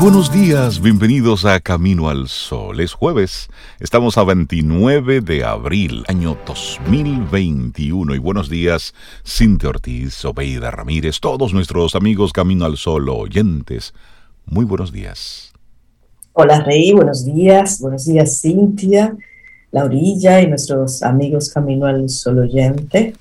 [0.00, 2.78] Buenos días, bienvenidos a Camino al Sol.
[2.78, 3.48] Es jueves,
[3.80, 8.14] estamos a 29 de abril, año 2021.
[8.14, 8.94] Y buenos días,
[9.26, 13.92] Cintia Ortiz, Obeida Ramírez, todos nuestros amigos Camino al Sol oyentes.
[14.46, 15.52] Muy buenos días.
[16.32, 17.80] Hola Rey, buenos días.
[17.80, 19.16] Buenos días Cintia,
[19.72, 23.14] Laurilla y nuestros amigos Camino al Sol oyente.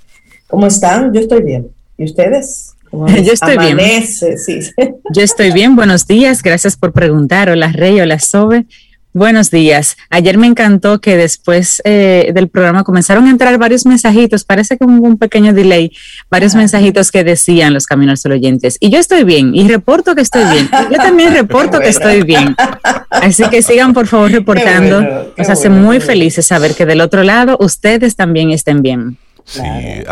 [0.45, 1.11] ¿Cómo están?
[1.11, 1.71] Yo estoy bien.
[1.97, 2.66] ¿Y ustedes?
[2.91, 3.77] Yo estoy bien.
[5.13, 5.75] Yo estoy bien.
[5.75, 6.41] Buenos días.
[6.41, 7.49] Gracias por preguntar.
[7.49, 8.65] Hola Rey, hola Sobe.
[9.17, 9.97] Buenos días.
[10.11, 14.85] Ayer me encantó que después eh, del programa comenzaron a entrar varios mensajitos, parece que
[14.85, 15.91] hubo un pequeño delay,
[16.29, 18.77] varios mensajitos que decían los caminos oyentes.
[18.79, 20.69] Y yo estoy bien, y reporto que estoy bien.
[20.91, 22.55] Yo también reporto que estoy bien.
[23.09, 25.33] Así que sigan por favor reportando.
[25.35, 29.17] Nos hace muy felices saber que del otro lado ustedes también estén bien.
[29.47, 29.63] Sí,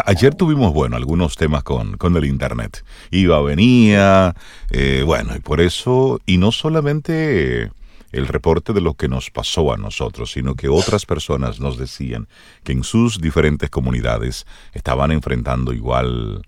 [0.05, 2.85] ayer tuvimos, bueno, algunos temas con, con el Internet.
[3.11, 4.33] Iba, venía,
[4.71, 7.69] eh, bueno, y por eso, y no solamente
[8.13, 12.29] el reporte de lo que nos pasó a nosotros, sino que otras personas nos decían
[12.63, 16.41] que en sus diferentes comunidades estaban enfrentando igual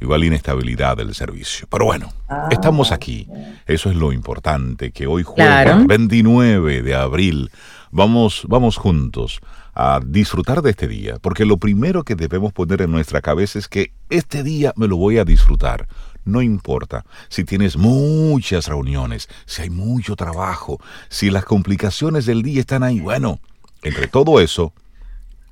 [0.00, 1.68] igual inestabilidad del servicio.
[1.70, 3.28] Pero bueno, ah, estamos aquí.
[3.66, 7.50] Eso es lo importante, que hoy jueves 29 de abril
[7.92, 9.40] vamos, vamos juntos
[9.78, 13.68] a disfrutar de este día, porque lo primero que debemos poner en nuestra cabeza es
[13.68, 15.86] que este día me lo voy a disfrutar.
[16.24, 22.60] No importa si tienes muchas reuniones, si hay mucho trabajo, si las complicaciones del día
[22.60, 23.00] están ahí.
[23.00, 23.38] Bueno,
[23.82, 24.72] entre todo eso,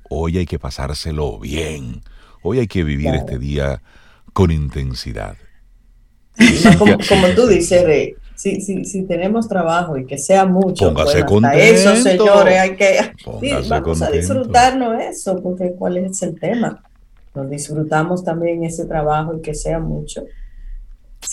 [0.09, 2.01] hoy hay que pasárselo bien.
[2.41, 3.83] Hoy hay que vivir este día
[4.33, 5.37] con intensidad.
[6.79, 11.95] Como, como tú dices, si, si, si tenemos trabajo y que sea mucho, Póngase eso,
[11.95, 12.99] señores, hay que
[13.69, 16.83] vamos a disfrutarnos eso, porque cuál es el tema.
[17.33, 20.23] Nos disfrutamos también ese trabajo y que sea mucho.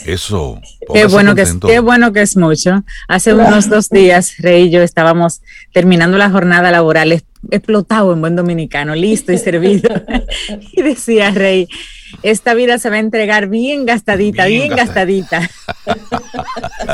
[0.06, 0.61] Eso.
[0.92, 2.83] Qué bueno, que es, qué bueno que es mucho.
[3.09, 8.37] Hace unos dos días, Rey y yo estábamos terminando la jornada laboral, explotado en buen
[8.37, 9.91] dominicano, listo y servido.
[10.72, 11.69] y decía Rey,
[12.22, 15.48] esta vida se va a entregar bien gastadita, bien, gastadita.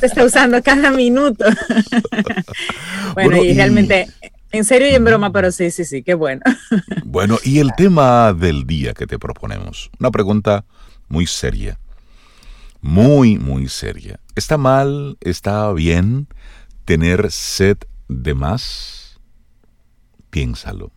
[0.00, 1.44] Se está usando cada minuto.
[3.14, 4.08] bueno, y, realmente,
[4.52, 6.42] en serio y en broma, pero sí, sí, sí, qué bueno.
[7.04, 10.64] bueno, y el tema del día que te proponemos, una pregunta
[11.08, 11.78] muy seria,
[12.80, 14.20] muy, muy seria.
[14.34, 16.28] ¿Está mal, está bien
[16.84, 17.78] tener sed
[18.08, 19.20] de más?
[20.30, 20.92] Piénsalo.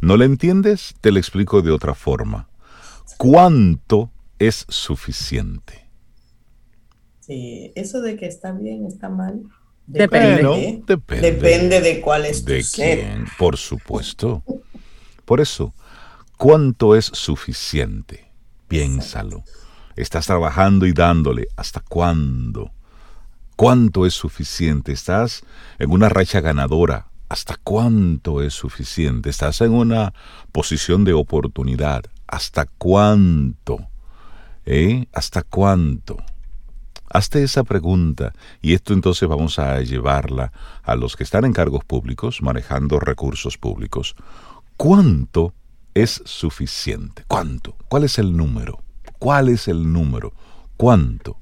[0.00, 0.94] ¿No lo entiendes?
[1.00, 2.48] Te lo explico de otra forma
[3.16, 5.85] cuánto es suficiente.
[7.26, 9.42] Sí, eso de que está bien, está mal.
[9.88, 10.82] Depende.
[10.86, 14.44] depende, depende, de cuál es de quién, por supuesto.
[15.24, 15.74] Por eso,
[16.36, 18.30] ¿cuánto es suficiente?
[18.68, 19.42] Piénsalo.
[19.96, 21.48] Estás trabajando y dándole.
[21.56, 22.70] ¿Hasta cuándo?
[23.56, 24.92] ¿Cuánto es suficiente?
[24.92, 25.42] Estás
[25.80, 27.08] en una racha ganadora.
[27.28, 29.30] ¿Hasta cuánto es suficiente?
[29.30, 30.12] Estás en una
[30.52, 32.04] posición de oportunidad.
[32.28, 33.88] ¿Hasta cuánto?
[34.64, 35.06] ¿Eh?
[35.12, 36.18] ¿Hasta cuánto?
[37.16, 41.82] Hazte esa pregunta y esto entonces vamos a llevarla a los que están en cargos
[41.82, 44.14] públicos, manejando recursos públicos.
[44.76, 45.54] ¿Cuánto
[45.94, 47.24] es suficiente?
[47.26, 47.74] ¿Cuánto?
[47.88, 48.82] ¿Cuál es el número?
[49.18, 50.34] ¿Cuál es el número?
[50.76, 51.38] ¿Cuánto?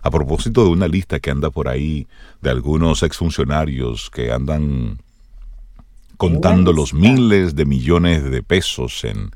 [0.00, 2.06] A propósito de una lista que anda por ahí
[2.40, 5.02] de algunos exfuncionarios que andan
[6.16, 9.30] contando los miles de millones de pesos en,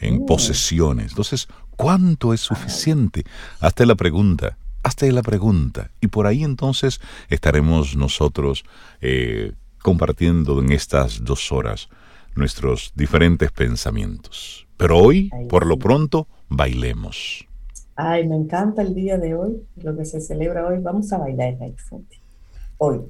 [0.00, 1.10] en posesiones.
[1.10, 1.46] Entonces,
[1.76, 3.22] ¿cuánto es suficiente?
[3.60, 5.90] Hazte la pregunta, hazte la pregunta.
[6.00, 8.64] Y por ahí entonces estaremos nosotros
[9.00, 9.52] eh,
[9.82, 11.88] compartiendo en estas dos horas
[12.36, 14.66] nuestros diferentes pensamientos.
[14.76, 17.46] Pero hoy, por lo pronto, bailemos.
[17.96, 20.78] Ay, me encanta el día de hoy, lo que se celebra hoy.
[20.80, 21.56] Vamos a bailar,
[22.78, 23.00] Hoy.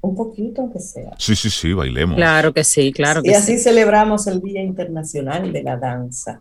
[0.00, 1.10] Un poquito, aunque sea.
[1.18, 2.16] Sí, sí, sí, bailemos.
[2.16, 3.34] Claro que sí, claro que sí.
[3.34, 6.40] Y así celebramos el Día Internacional de la Danza.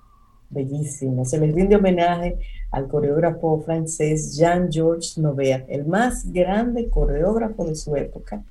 [0.50, 1.26] Bellísimo.
[1.26, 2.38] Se les rinde homenaje
[2.72, 8.44] al coreógrafo francés Jean-Georges Nover, el más grande coreógrafo de su época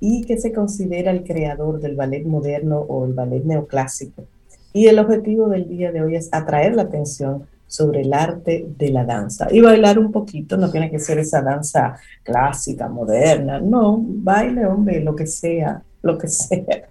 [0.00, 4.24] y que se considera el creador del ballet moderno o el ballet neoclásico.
[4.72, 8.90] Y el objetivo del día de hoy es atraer la atención sobre el arte de
[8.90, 9.46] la danza.
[9.50, 15.00] Y bailar un poquito, no tiene que ser esa danza clásica, moderna, no, baile, hombre,
[15.00, 16.88] lo que sea, lo que sea.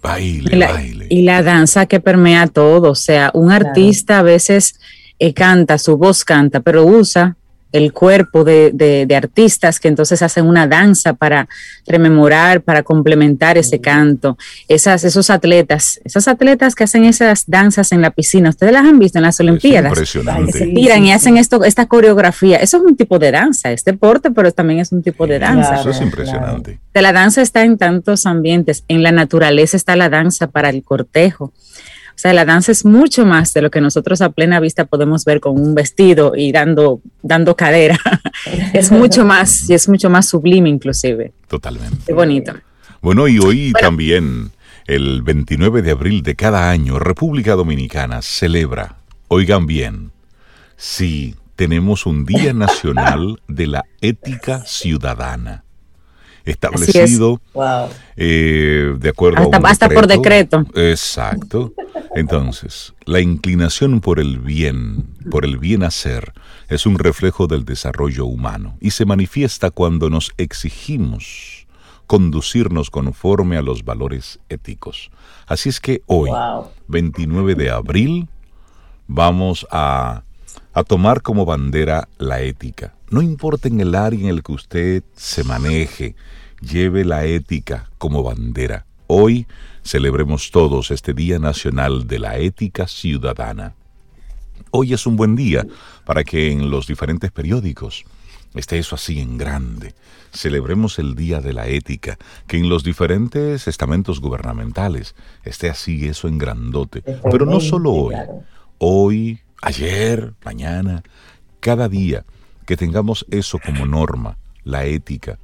[0.00, 1.06] Baile, baile.
[1.08, 4.78] Y la danza que permea todo, o sea, un artista a veces
[5.18, 7.36] eh, canta, su voz canta, pero usa
[7.72, 11.48] el cuerpo de, artistas que entonces hacen una danza para
[11.86, 14.38] rememorar, para complementar ese canto.
[14.68, 18.98] Esas, esos atletas, esas atletas que hacen esas danzas en la piscina, ustedes las han
[18.98, 19.90] visto en las Olimpiadas.
[19.90, 20.52] impresionante.
[20.52, 22.56] se tiran y hacen esto, esta coreografía.
[22.58, 25.80] Eso es un tipo de danza, es deporte, pero también es un tipo de danza.
[25.80, 26.78] Eso es impresionante.
[26.94, 28.84] La danza está en tantos ambientes.
[28.88, 31.52] En la naturaleza está la danza para el cortejo.
[32.18, 35.24] O sea, la danza es mucho más de lo que nosotros a plena vista podemos
[35.24, 37.96] ver con un vestido y dando, dando cadera.
[38.74, 41.32] es mucho más y es mucho más sublime inclusive.
[41.46, 41.98] Totalmente.
[42.04, 42.54] Qué bonito.
[43.00, 44.50] Bueno, y hoy también,
[44.88, 48.96] el 29 de abril de cada año, República Dominicana celebra,
[49.28, 50.10] oigan bien,
[50.76, 55.62] sí, tenemos un Día Nacional de la Ética Ciudadana
[56.50, 57.40] establecido
[58.16, 60.64] eh, de acuerdo hasta, a hasta por decreto.
[60.74, 61.72] Exacto.
[62.14, 66.32] Entonces, la inclinación por el bien, por el bien hacer,
[66.68, 71.66] es un reflejo del desarrollo humano y se manifiesta cuando nos exigimos
[72.06, 75.10] conducirnos conforme a los valores éticos.
[75.46, 76.30] Así es que hoy,
[76.88, 78.28] 29 de abril,
[79.06, 80.22] vamos a,
[80.72, 82.94] a tomar como bandera la ética.
[83.10, 86.14] No importa en el área en el que usted se maneje,
[86.60, 88.86] lleve la ética como bandera.
[89.06, 89.46] Hoy
[89.82, 93.74] celebremos todos este Día Nacional de la Ética Ciudadana.
[94.70, 95.66] Hoy es un buen día
[96.04, 98.04] para que en los diferentes periódicos
[98.54, 99.94] esté eso así en grande.
[100.32, 105.14] Celebremos el Día de la Ética, que en los diferentes estamentos gubernamentales
[105.44, 107.02] esté así eso en grandote.
[107.30, 108.14] Pero no solo hoy,
[108.78, 111.02] hoy, ayer, mañana,
[111.60, 112.24] cada día
[112.66, 115.38] que tengamos eso como norma, la ética,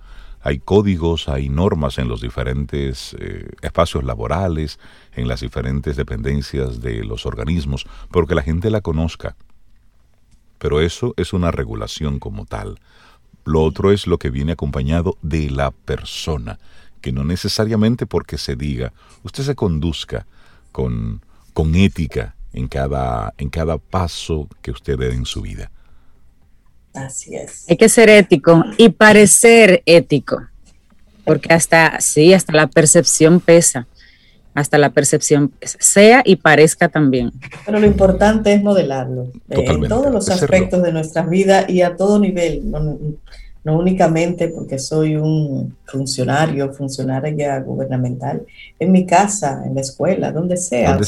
[0.44, 4.79] hay códigos, hay normas en los diferentes eh, espacios laborales,
[5.17, 9.37] en las diferentes dependencias de los organismos, porque la gente la conozca.
[10.58, 12.79] Pero eso es una regulación como tal.
[13.46, 16.58] Lo otro es lo que viene acompañado de la persona,
[17.00, 18.93] que no necesariamente porque se diga,
[19.23, 20.26] usted se conduzca
[20.73, 21.23] con,
[21.55, 25.70] con ética en cada, en cada paso que usted dé en su vida.
[26.94, 27.64] Así es.
[27.69, 30.43] Hay que ser ético y parecer ético,
[31.25, 33.87] porque hasta, sí, hasta la percepción pesa,
[34.55, 37.32] hasta la percepción sea y parezca también.
[37.67, 41.96] Pero lo importante es modelarlo eh, en todos los aspectos de nuestras vidas y a
[41.96, 42.62] todo nivel
[43.64, 48.43] no únicamente porque soy un funcionario, funcionaria gubernamental,
[48.78, 50.99] en mi casa, en la escuela, donde sea.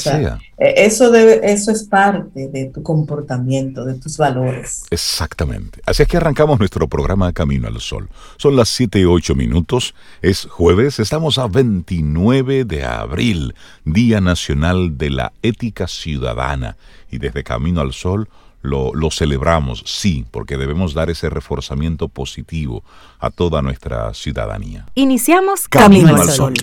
[0.57, 4.85] Eh, eso, debe, eso es parte de tu comportamiento, de tus valores.
[4.89, 5.81] Exactamente.
[5.85, 8.09] Así es que arrancamos nuestro programa Camino al Sol.
[8.37, 9.93] Son las 7 y 8 minutos,
[10.23, 13.53] es jueves, estamos a 29 de abril,
[13.85, 16.75] Día Nacional de la Ética Ciudadana.
[17.11, 18.27] Y desde Camino al Sol
[18.67, 22.83] lo, celebramos, sí, porque debemos dar ese reforzamiento positivo
[23.19, 24.85] a toda nuestra ciudadanía.
[24.95, 26.53] Iniciamos Camino, al Sol.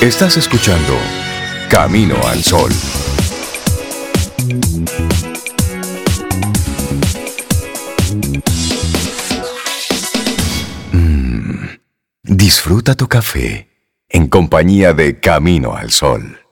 [0.00, 0.94] Estás escuchando
[1.68, 2.70] Camino al Sol.
[10.92, 11.66] Mm,
[12.22, 13.68] disfruta tu café
[14.08, 16.47] en compañía de Camino al Sol.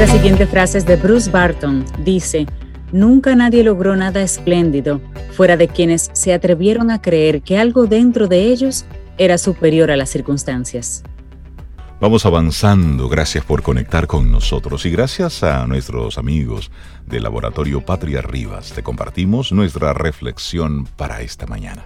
[0.00, 1.84] La siguiente frase es de Bruce Barton.
[2.02, 2.46] Dice,
[2.90, 4.98] Nunca nadie logró nada espléndido
[5.32, 8.86] fuera de quienes se atrevieron a creer que algo dentro de ellos
[9.18, 11.02] era superior a las circunstancias.
[12.00, 16.70] Vamos avanzando, gracias por conectar con nosotros y gracias a nuestros amigos
[17.06, 21.84] del Laboratorio Patria Rivas te compartimos nuestra reflexión para esta mañana.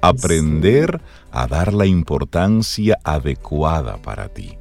[0.00, 1.00] Aprender
[1.30, 4.58] a dar la importancia adecuada para ti.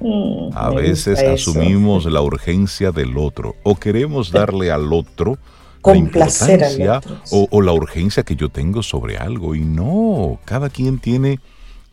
[0.00, 5.38] Mm, a veces asumimos la urgencia del otro o queremos darle al otro
[5.84, 7.00] la importancia
[7.30, 11.38] O, la urgencia que yo tengo sobre algo y no, cada quien tiene,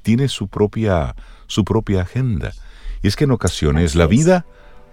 [0.02, 1.16] tiene su, propia,
[1.48, 2.54] su propia agenda.
[3.02, 4.46] Y es que en ocasiones la vida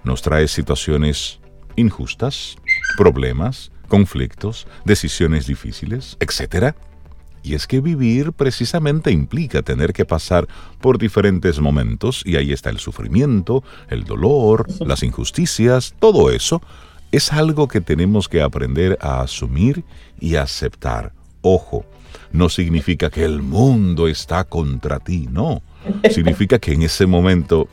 [0.05, 1.40] nos trae situaciones
[1.76, 2.57] injustas,
[2.99, 6.76] problemas, conflictos, decisiones difíciles, etcétera
[7.43, 10.47] y es que vivir precisamente implica tener que pasar
[10.81, 16.61] por diferentes momentos y ahí está el sufrimiento, el dolor, las injusticias, todo eso
[17.13, 19.85] es algo que tenemos que aprender a asumir
[20.21, 21.13] y aceptar.
[21.43, 21.85] Ojo,
[22.33, 25.63] no significa que el mundo está contra ti, no.
[26.11, 27.69] Significa que en ese momento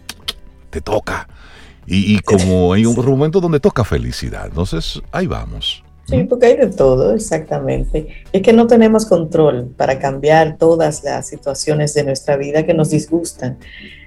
[0.70, 1.28] te toca
[1.86, 4.48] Y, como hay un momento donde toca felicidad.
[4.48, 5.84] Entonces, ahí vamos.
[6.08, 8.08] Sí, porque hay de todo, exactamente.
[8.32, 12.92] Es que no tenemos control para cambiar todas las situaciones de nuestra vida que nos
[12.92, 13.58] disgustan,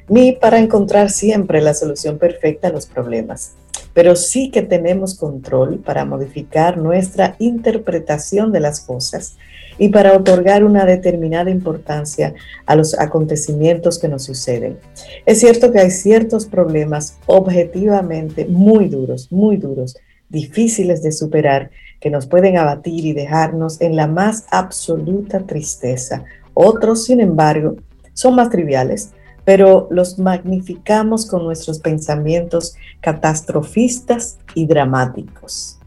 [0.09, 3.53] ni para encontrar siempre la solución perfecta a los problemas.
[3.93, 9.37] Pero sí que tenemos control para modificar nuestra interpretación de las cosas
[9.77, 12.33] y para otorgar una determinada importancia
[12.65, 14.79] a los acontecimientos que nos suceden.
[15.27, 19.97] Es cierto que hay ciertos problemas objetivamente muy duros, muy duros,
[20.31, 26.25] difíciles de superar, que nos pueden abatir y dejarnos en la más absoluta tristeza.
[26.55, 27.77] Otros, sin embargo,
[28.15, 29.11] son más triviales,
[29.45, 35.81] pero los magnificamos con nuestros pensamientos catastrofistas y dramáticos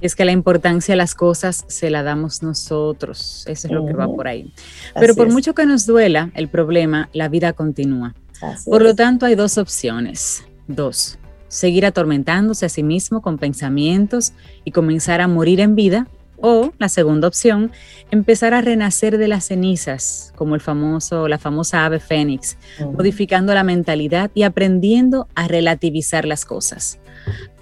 [0.00, 3.44] es que la importancia de las cosas se la damos nosotros.
[3.46, 4.52] Eso es lo que va por ahí.
[4.94, 8.14] Pero por mucho que nos duela el problema, la vida continúa.
[8.64, 10.44] por lo tanto, hay dos opciones.
[10.66, 11.18] Dos.
[11.50, 14.32] Seguir atormentándose a sí mismo con pensamientos
[14.64, 16.06] y comenzar a morir en vida.
[16.42, 17.70] O la segunda opción,
[18.10, 23.62] empezar a renacer de las cenizas, como el famoso, la famosa ave fénix, modificando la
[23.62, 26.98] mentalidad y aprendiendo a relativizar las cosas.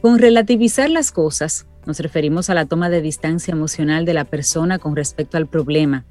[0.01, 4.79] Con relativizar las cosas, nos referimos a la toma de distancia emocional de la persona
[4.79, 6.05] con respecto al problema,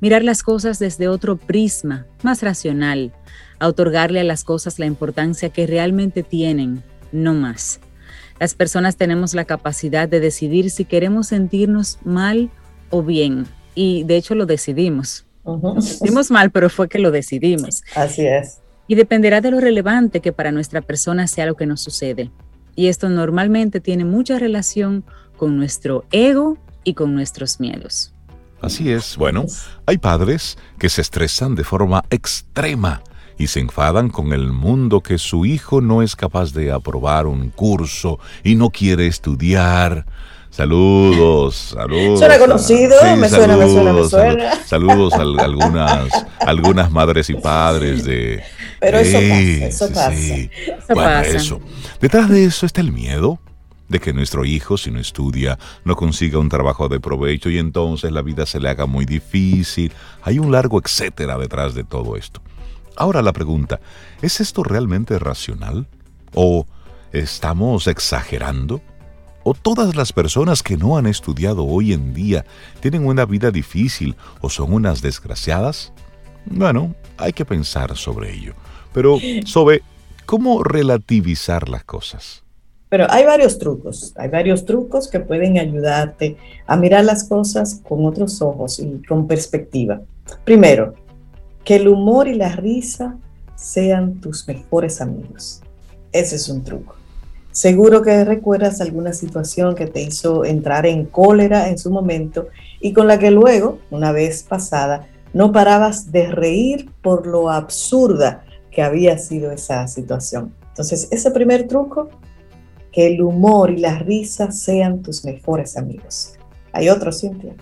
[0.00, 3.12] mirar las cosas desde otro prisma, más racional,
[3.60, 7.80] a otorgarle a las cosas la importancia que realmente tienen, no más.
[8.40, 12.50] Las personas tenemos la capacidad de decidir si queremos sentirnos mal
[12.90, 15.26] o bien, y de hecho lo decidimos.
[15.44, 17.82] Nos mal, pero fue que lo decidimos.
[17.94, 18.60] Así es.
[18.86, 22.30] Y dependerá de lo relevante que para nuestra persona sea lo que nos sucede.
[22.74, 25.04] Y esto normalmente tiene mucha relación
[25.36, 28.12] con nuestro ego y con nuestros miedos.
[28.60, 29.16] Así es.
[29.16, 29.46] Bueno,
[29.86, 33.02] hay padres que se estresan de forma extrema
[33.38, 37.50] y se enfadan con el mundo que su hijo no es capaz de aprobar un
[37.50, 40.04] curso y no quiere estudiar.
[40.50, 42.18] Saludos, saludos.
[42.18, 44.64] Suena conocido, me suena, me suena, me suena.
[44.64, 48.42] Saludos a algunas, algunas madres y padres de...
[48.80, 50.12] Pero eso pasa, eso pasa.
[50.12, 51.60] Eso bueno, eso.
[52.00, 53.38] Detrás de eso está el miedo
[53.88, 58.10] de que nuestro hijo, si no estudia, no consiga un trabajo de provecho y entonces
[58.10, 59.92] la vida se le haga muy difícil.
[60.22, 62.40] Hay un largo etcétera detrás de todo esto.
[62.98, 63.78] Ahora la pregunta,
[64.22, 65.86] ¿es esto realmente racional?
[66.34, 66.66] ¿O
[67.12, 68.80] estamos exagerando?
[69.44, 72.44] ¿O todas las personas que no han estudiado hoy en día
[72.80, 75.92] tienen una vida difícil o son unas desgraciadas?
[76.44, 78.54] Bueno, hay que pensar sobre ello.
[78.92, 79.82] Pero, sobre
[80.26, 82.42] ¿cómo relativizar las cosas?
[82.88, 86.36] Pero hay varios trucos, hay varios trucos que pueden ayudarte
[86.66, 90.00] a mirar las cosas con otros ojos y con perspectiva.
[90.44, 90.94] Primero,
[91.68, 93.18] que el humor y la risa
[93.54, 95.60] sean tus mejores amigos.
[96.12, 96.94] Ese es un truco.
[97.50, 102.46] Seguro que recuerdas alguna situación que te hizo entrar en cólera en su momento
[102.80, 108.46] y con la que luego, una vez pasada, no parabas de reír por lo absurda
[108.70, 110.54] que había sido esa situación.
[110.68, 112.08] Entonces, ese primer truco,
[112.90, 116.32] que el humor y la risa sean tus mejores amigos.
[116.72, 117.54] Hay otro, Cintia.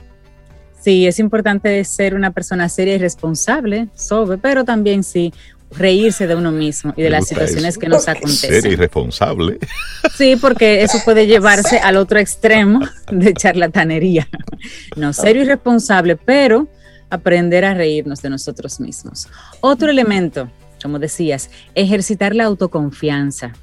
[0.86, 5.34] Sí, es importante ser una persona seria y responsable, sobre, pero también sí
[5.72, 8.50] reírse de uno mismo y de las situaciones que nos acontecen.
[8.50, 9.58] Seria y responsable.
[10.16, 12.78] Sí, porque eso puede llevarse al otro extremo
[13.10, 14.28] de charlatanería.
[14.94, 16.68] No, serio y responsable, pero
[17.10, 19.26] aprender a reírnos de nosotros mismos.
[19.60, 20.48] Otro elemento
[20.80, 23.54] como decías, ejercitar la autoconfianza.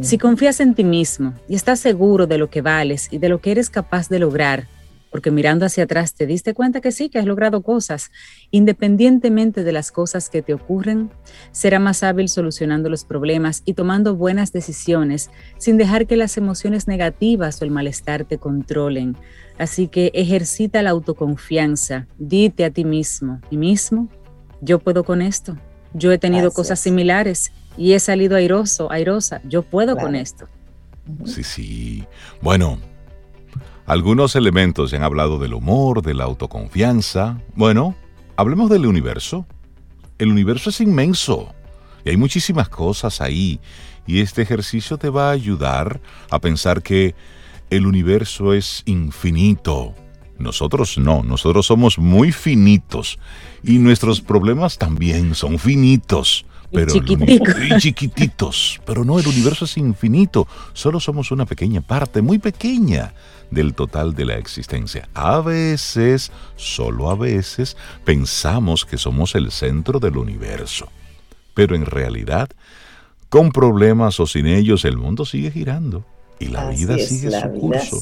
[0.00, 3.42] Si confías en ti mismo y estás seguro de lo que vales y de lo
[3.42, 4.66] que eres capaz de lograr,
[5.10, 8.10] porque mirando hacia atrás te diste cuenta que sí, que has logrado cosas,
[8.50, 11.10] independientemente de las cosas que te ocurren,
[11.52, 16.86] será más hábil solucionando los problemas y tomando buenas decisiones sin dejar que las emociones
[16.86, 19.16] negativas o el malestar te controlen.
[19.58, 24.08] Así que ejercita la autoconfianza, dite a ti mismo, y mismo,
[24.62, 25.56] yo puedo con esto,
[25.92, 29.40] yo he tenido cosas similares y he salido airoso, airosa.
[29.44, 30.48] Yo puedo con esto.
[31.24, 32.04] Sí, sí.
[32.40, 32.78] Bueno,
[33.90, 37.40] algunos elementos se han hablado del humor, de la autoconfianza.
[37.56, 37.96] Bueno,
[38.36, 39.46] hablemos del universo.
[40.16, 41.52] El universo es inmenso
[42.04, 43.58] y hay muchísimas cosas ahí.
[44.06, 47.16] Y este ejercicio te va a ayudar a pensar que
[47.70, 49.96] el universo es infinito
[50.40, 53.18] nosotros no, nosotros somos muy finitos
[53.62, 56.46] y nuestros problemas también son finitos.
[56.72, 58.80] Pero y chiquititos.
[58.86, 60.46] Pero no, el universo es infinito.
[60.72, 63.12] Solo somos una pequeña parte, muy pequeña,
[63.50, 65.08] del total de la existencia.
[65.14, 70.88] A veces, solo a veces, pensamos que somos el centro del universo.
[71.54, 72.48] Pero en realidad,
[73.28, 76.04] Con problemas o sin ellos, el mundo sigue girando
[76.40, 78.00] y la vida sigue su curso.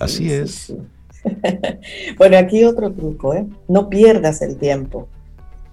[0.00, 0.74] Así es.
[2.18, 3.46] bueno, aquí otro truco, ¿eh?
[3.68, 5.08] No pierdas el tiempo.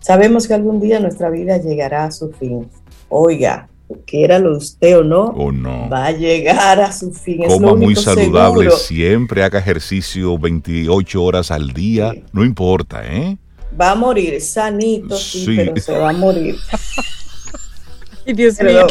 [0.01, 2.67] Sabemos que algún día nuestra vida llegará a su fin.
[3.07, 3.69] Oiga,
[4.05, 7.43] quiéralo usted o no, o no, va a llegar a su fin.
[7.47, 13.37] Coma muy saludable siempre, haga ejercicio 28 horas al día, no importa, ¿eh?
[13.79, 16.55] Va a morir sanito, sí, pero se va a morir.
[18.33, 18.87] Dios mío.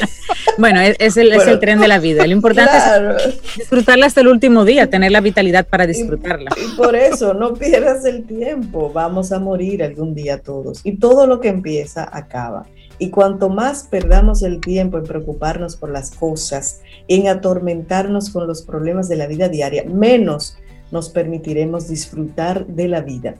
[0.58, 2.26] bueno, es, el, es, el, tren de la vida.
[2.26, 6.50] Lo importante es disfrutarla hasta el último día, tener la vitalidad para disfrutarla.
[6.56, 8.92] Y, por eso, no pierdas el tiempo.
[8.92, 10.80] Vamos a morir algún día todos.
[10.84, 12.66] Y todo lo que empieza acaba.
[12.98, 18.62] Y cuanto más perdamos el tiempo en preocuparnos por las cosas, en atormentarnos con los
[18.62, 20.58] problemas de la vida diaria, menos
[20.90, 23.36] nos permitiremos disfrutar de la vida.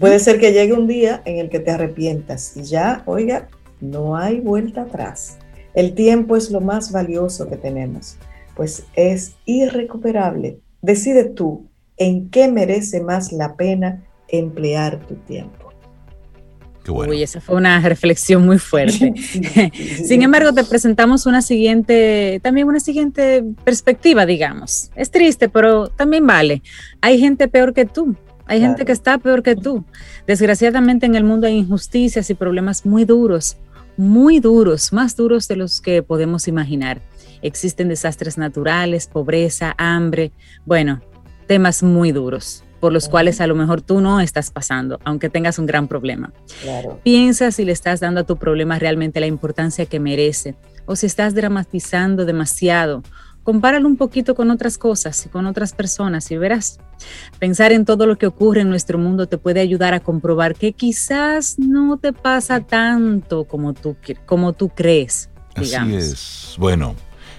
[0.00, 3.48] Puede ser que llegue un día en el que te arrepientas y ya, oiga,
[3.80, 5.38] no hay vuelta atrás.
[5.74, 8.16] El tiempo es lo más valioso que tenemos,
[8.56, 10.58] pues es irrecuperable.
[10.82, 15.60] Decide tú en qué merece más la pena emplear tu tiempo.
[16.88, 19.12] Uy, esa fue una reflexión muy fuerte.
[20.04, 24.90] Sin embargo, te presentamos una siguiente, también una siguiente perspectiva, digamos.
[24.96, 26.62] Es triste, pero también vale.
[27.00, 28.16] Hay gente peor que tú.
[28.46, 29.84] Hay gente que está peor que tú.
[30.26, 33.56] Desgraciadamente en el mundo hay injusticias y problemas muy duros
[34.00, 37.02] muy duros, más duros de los que podemos imaginar.
[37.42, 40.32] Existen desastres naturales, pobreza, hambre,
[40.64, 41.02] bueno,
[41.46, 45.58] temas muy duros por los cuales a lo mejor tú no estás pasando, aunque tengas
[45.58, 46.32] un gran problema.
[47.02, 50.54] Piensa si le estás dando a tu problema realmente la importancia que merece
[50.86, 53.02] o si estás dramatizando demasiado
[53.50, 56.78] compáralo un poquito con otras cosas y con otras personas y verás.
[57.40, 60.72] Pensar en todo lo que ocurre en nuestro mundo te puede ayudar a comprobar que
[60.72, 65.30] quizás no te pasa tanto como tú, como tú crees.
[65.56, 65.96] Digamos.
[65.96, 66.54] Así es.
[66.58, 66.94] Bueno,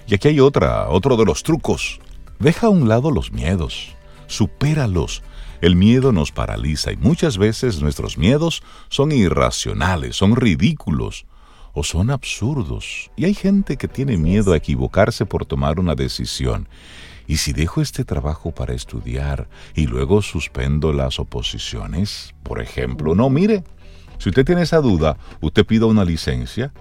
[0.06, 1.98] y aquí hay otra, otro de los trucos.
[2.38, 5.22] Deja a un lado los miedos, supéralos.
[5.62, 11.24] El miedo nos paraliza y muchas veces nuestros miedos son irracionales, son ridículos
[11.72, 13.10] o son absurdos.
[13.16, 16.68] Y hay gente que tiene miedo a equivocarse por tomar una decisión.
[17.26, 22.34] ¿Y si dejo este trabajo para estudiar y luego suspendo las oposiciones?
[22.42, 23.64] Por ejemplo, no, mire,
[24.18, 26.72] si usted tiene esa duda, usted pida una licencia,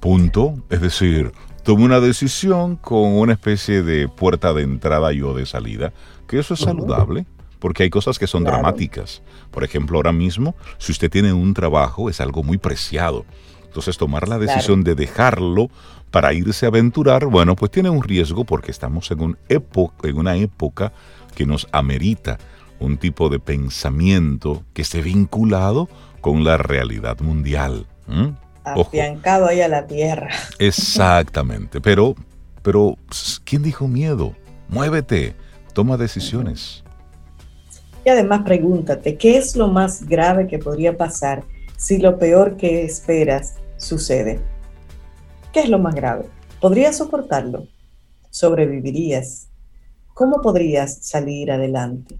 [0.00, 0.54] punto.
[0.70, 5.46] Es decir, tome una decisión con una especie de puerta de entrada y o de
[5.46, 5.92] salida,
[6.26, 7.26] que eso es saludable
[7.62, 9.22] porque hay cosas que son dramáticas.
[9.52, 13.24] Por ejemplo, ahora mismo, si usted tiene un trabajo, es algo muy preciado.
[13.72, 15.70] Entonces tomar la decisión de dejarlo
[16.10, 20.36] para irse a aventurar, bueno, pues tiene un riesgo porque estamos en, un en una
[20.36, 20.92] época
[21.34, 22.36] que nos amerita
[22.80, 25.88] un tipo de pensamiento que esté vinculado
[26.20, 27.86] con la realidad mundial.
[28.62, 30.28] Afiancado ahí a la tierra.
[30.58, 32.14] Exactamente, pero,
[32.60, 32.98] pero,
[33.44, 34.34] ¿quién dijo miedo?
[34.68, 35.34] Muévete,
[35.72, 36.84] toma decisiones.
[38.04, 41.44] Y además pregúntate, ¿qué es lo más grave que podría pasar
[41.78, 44.40] si lo peor que esperas sucede.
[45.52, 46.26] ¿Qué es lo más grave?
[46.60, 47.66] ¿Podrías soportarlo?
[48.30, 49.48] ¿Sobrevivirías?
[50.14, 52.18] ¿Cómo podrías salir adelante?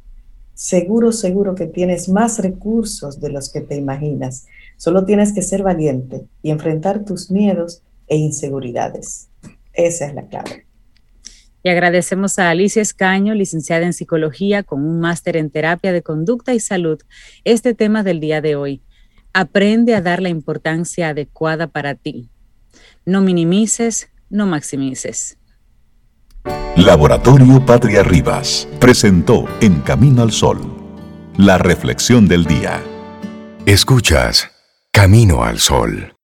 [0.54, 4.46] Seguro, seguro que tienes más recursos de los que te imaginas.
[4.76, 9.28] Solo tienes que ser valiente y enfrentar tus miedos e inseguridades.
[9.72, 10.66] Esa es la clave.
[11.62, 16.52] Y agradecemos a Alicia Escaño, licenciada en psicología con un máster en terapia de conducta
[16.54, 17.00] y salud,
[17.44, 18.82] este tema del día de hoy.
[19.34, 22.28] Aprende a dar la importancia adecuada para ti.
[23.06, 25.38] No minimices, no maximices.
[26.76, 30.60] Laboratorio Patria Rivas presentó En Camino al Sol,
[31.38, 32.82] la reflexión del día.
[33.64, 34.50] Escuchas
[34.90, 36.14] Camino al Sol.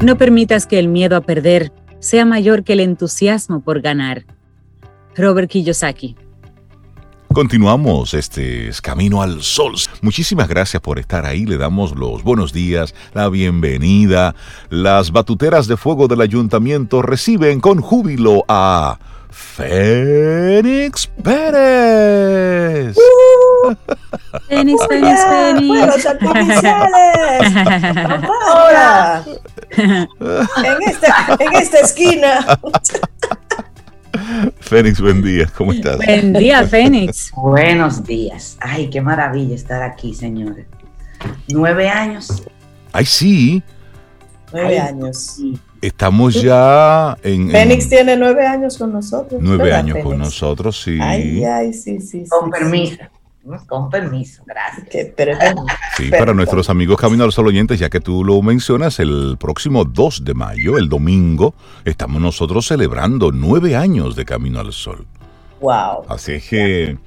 [0.00, 4.24] No permitas que el miedo a perder sea mayor que el entusiasmo por ganar.
[5.16, 6.16] Robert Kiyosaki.
[7.32, 9.74] Continuamos, este es Camino al Sol.
[10.00, 11.44] Muchísimas gracias por estar ahí.
[11.44, 14.34] Le damos los buenos días, la bienvenida.
[14.70, 18.98] Las batuteras de fuego del ayuntamiento reciben con júbilo a
[19.30, 22.96] Fénix Pérez.
[22.96, 23.47] Uh,
[24.48, 26.06] Fénix, Fénix, Fénix.
[28.48, 29.24] Ahora,
[29.76, 32.58] en esta, en esta esquina.
[34.60, 35.96] Fénix, buen día, ¿cómo estás?
[35.96, 37.30] Buen día, Fénix.
[37.32, 38.56] Buenos días.
[38.60, 40.66] Ay, qué maravilla estar aquí, señores.
[41.48, 42.42] Nueve años.
[42.92, 43.62] Ay, sí.
[44.52, 45.40] Nueve años.
[45.80, 47.50] Estamos ya en...
[47.50, 49.40] Fénix tiene nueve años con nosotros.
[49.42, 50.98] Nueve años con nosotros, sí.
[51.00, 52.24] Ay, ay, sí, sí.
[52.28, 52.96] Con permiso.
[53.66, 54.86] Con permiso, gracias.
[55.96, 59.84] sí, para nuestros amigos Camino al Sol oyentes, ya que tú lo mencionas, el próximo
[59.84, 65.06] 2 de mayo, el domingo, estamos nosotros celebrando nueve años de Camino al Sol.
[65.60, 66.04] Wow.
[66.08, 66.98] Así es que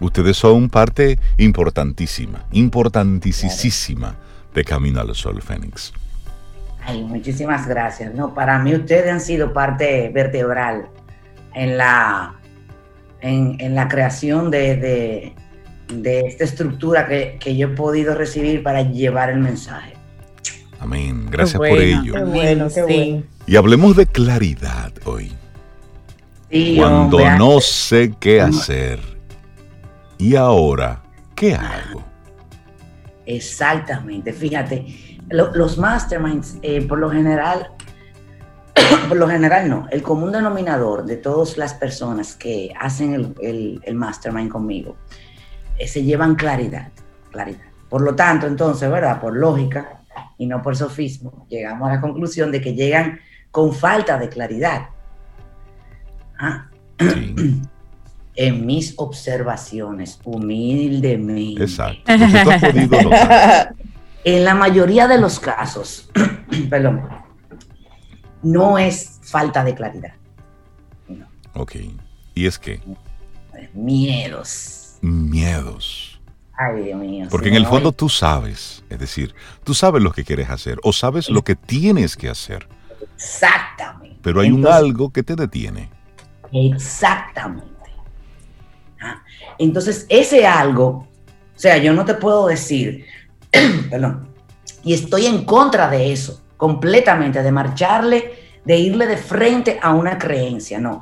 [0.00, 4.16] ustedes son parte importantísima, importantísima
[4.54, 5.92] de Camino al Sol, Fénix.
[6.86, 8.14] Ay, muchísimas gracias.
[8.14, 10.88] No, para mí ustedes han sido parte vertebral
[11.54, 12.36] en la,
[13.20, 15.34] en, la creación de,
[15.88, 19.94] esta estructura que, yo he podido recibir para llevar el mensaje.
[20.78, 21.26] Amén.
[21.30, 22.12] Gracias por ello.
[22.12, 23.22] Qué bueno, qué bueno.
[23.46, 25.32] Y hablemos de claridad hoy.
[26.76, 29.00] Cuando no sé qué hacer.
[30.18, 31.02] ¿Y ahora
[31.34, 32.02] qué hago?
[33.26, 34.32] Exactamente.
[34.32, 34.86] Fíjate,
[35.28, 37.70] los masterminds, eh, por lo general,
[39.08, 44.50] por lo general no, el común denominador de todas las personas que hacen el, mastermind
[44.50, 44.96] conmigo
[45.86, 46.90] se llevan claridad,
[47.30, 47.60] claridad.
[47.88, 49.20] Por lo tanto, entonces, ¿verdad?
[49.20, 50.00] Por lógica
[50.38, 54.88] y no por sofismo, llegamos a la conclusión de que llegan con falta de claridad.
[56.38, 56.68] Ah.
[58.36, 61.62] en mis observaciones, humildemente.
[61.62, 62.12] Exacto.
[64.26, 66.10] En la mayoría de los casos,
[66.68, 67.08] perdón,
[68.42, 70.14] no es falta de claridad.
[71.54, 71.76] Ok.
[72.34, 72.80] ¿Y es que?
[73.72, 74.75] Miedos.
[75.00, 76.20] Miedos.
[76.56, 77.26] Ay, Dios mío.
[77.30, 80.92] Porque en el fondo tú sabes, es decir, tú sabes lo que quieres hacer o
[80.92, 82.66] sabes lo que tienes que hacer.
[83.14, 84.18] Exactamente.
[84.22, 85.90] Pero hay un algo que te detiene.
[86.52, 87.66] Exactamente.
[89.00, 89.22] Ah,
[89.58, 91.08] entonces, ese algo, o
[91.58, 93.04] sea, yo no te puedo decir,
[93.90, 94.28] perdón,
[94.82, 98.32] y estoy en contra de eso, completamente, de marcharle,
[98.64, 101.00] de irle de frente a una creencia, no.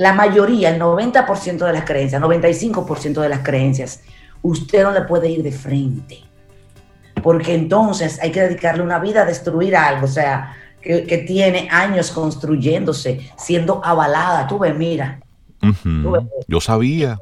[0.00, 4.00] La mayoría, el 90% de las creencias, 95% de las creencias,
[4.40, 6.20] usted no le puede ir de frente.
[7.22, 12.12] Porque entonces hay que dedicarle una vida a destruir algo, o sea, que, tiene años
[12.12, 14.46] construyéndose, siendo avalada.
[14.46, 15.20] Tú ves, mira.
[16.48, 17.18] Yo sabía.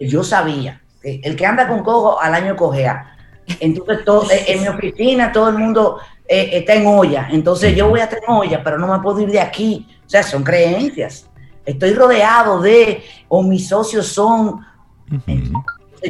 [0.00, 0.82] Yo sabía.
[1.04, 3.16] El que anda con cojo al año cojea.
[3.60, 7.28] Entonces, eh, en mi oficina todo el mundo eh, está en olla.
[7.30, 9.86] Entonces, yo voy a estar en olla, pero no me puedo ir de aquí.
[10.04, 11.30] O sea, son creencias.
[11.66, 14.60] Estoy rodeado de, o mis socios son.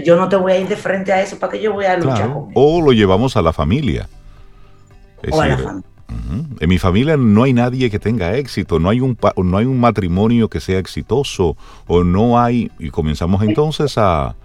[0.04, 1.38] yo no te voy a ir de frente a eso.
[1.38, 4.08] ¿Para que yo voy a luchar con O lo llevamos a la familia.
[5.30, 5.90] o a la familia.
[6.60, 9.80] En mi familia no hay nadie que tenga éxito, no hay un no hay un
[9.80, 14.36] matrimonio que sea exitoso o no hay y comenzamos entonces a,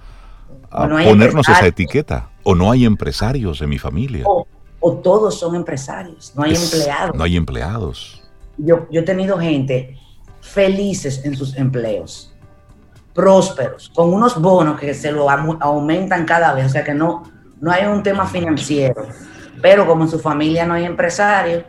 [0.72, 2.30] a ponernos esa etiqueta.
[2.44, 4.26] O no hay empresarios en mi familia.
[4.26, 4.48] O,
[5.04, 7.16] todos son empresarios, no hay empleados.
[7.16, 8.24] No hay empleados.
[8.58, 9.96] Yo, yo he tenido gente
[10.52, 12.34] felices en sus empleos,
[13.14, 17.24] prósperos, con unos bonos que se lo aumentan cada vez, o sea que no,
[17.60, 19.08] no hay un tema financiero,
[19.62, 21.64] pero como en su familia no hay empresarios,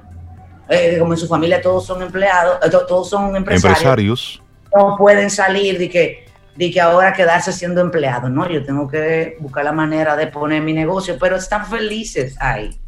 [0.68, 4.42] eh, como en su familia todos son empleados, eh, todos son empresarios, empresarios,
[4.74, 8.28] no pueden salir de que de que ahora quedarse siendo empleado.
[8.28, 12.78] No, yo tengo que buscar la manera de poner mi negocio, pero están felices ahí.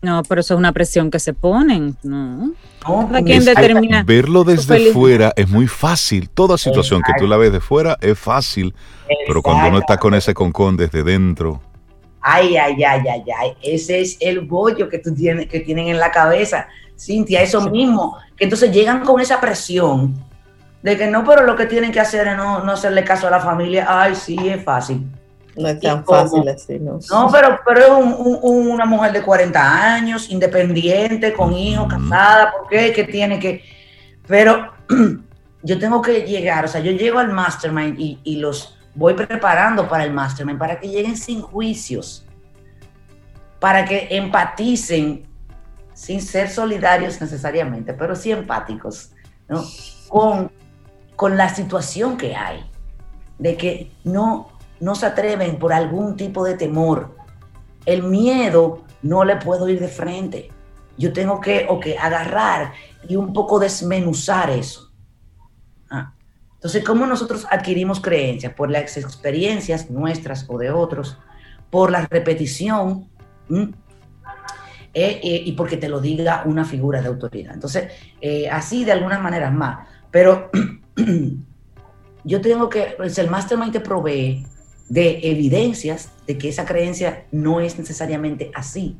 [0.00, 2.52] No, pero eso es una presión que se ponen, ¿no?
[2.86, 4.04] no determina?
[4.04, 6.30] Verlo desde fuera es muy fácil.
[6.30, 8.74] Toda situación que tú la ves de fuera es fácil,
[9.26, 11.60] pero cuando uno está con ese concón desde dentro.
[12.20, 13.52] Ay, ay, ay, ay, ay.
[13.62, 18.18] Ese es el bollo que tú tienes, que tienen en la cabeza, Cintia, eso mismo.
[18.36, 20.14] Que entonces llegan con esa presión
[20.82, 23.30] de que no, pero lo que tienen que hacer es no, no hacerle caso a
[23.30, 23.86] la familia.
[23.88, 25.06] Ay, sí, es fácil.
[25.58, 26.98] No es tan fácil así, ¿no?
[27.10, 27.88] No, pero, pero es
[28.42, 32.92] una mujer de 40 años, independiente, con hijos, casada, ¿por qué?
[32.92, 33.62] Que tiene que...?
[34.26, 34.72] Pero
[35.62, 39.88] yo tengo que llegar, o sea, yo llego al mastermind y, y los voy preparando
[39.88, 42.24] para el mastermind, para que lleguen sin juicios,
[43.58, 45.26] para que empaticen,
[45.92, 49.10] sin ser solidarios necesariamente, pero sí empáticos,
[49.48, 49.64] ¿no?
[50.08, 50.50] Con
[51.18, 52.64] con la situación que hay,
[53.40, 57.16] de que no, no se atreven por algún tipo de temor.
[57.86, 60.50] El miedo no le puedo ir de frente.
[60.96, 61.66] Yo tengo que
[62.00, 62.72] agarrar
[63.08, 64.92] y un poco desmenuzar eso.
[65.90, 66.12] Ah.
[66.54, 68.52] Entonces, ¿cómo nosotros adquirimos creencias?
[68.52, 71.16] Por las experiencias nuestras o de otros,
[71.70, 73.08] por la repetición
[73.50, 77.54] eh, eh, y porque te lo diga una figura de autoridad.
[77.54, 79.86] Entonces, eh, así de algunas maneras más.
[80.10, 80.50] Pero
[82.24, 84.44] yo tengo que, pues el mastermind te provee
[84.88, 88.96] de evidencias de que esa creencia no es necesariamente así.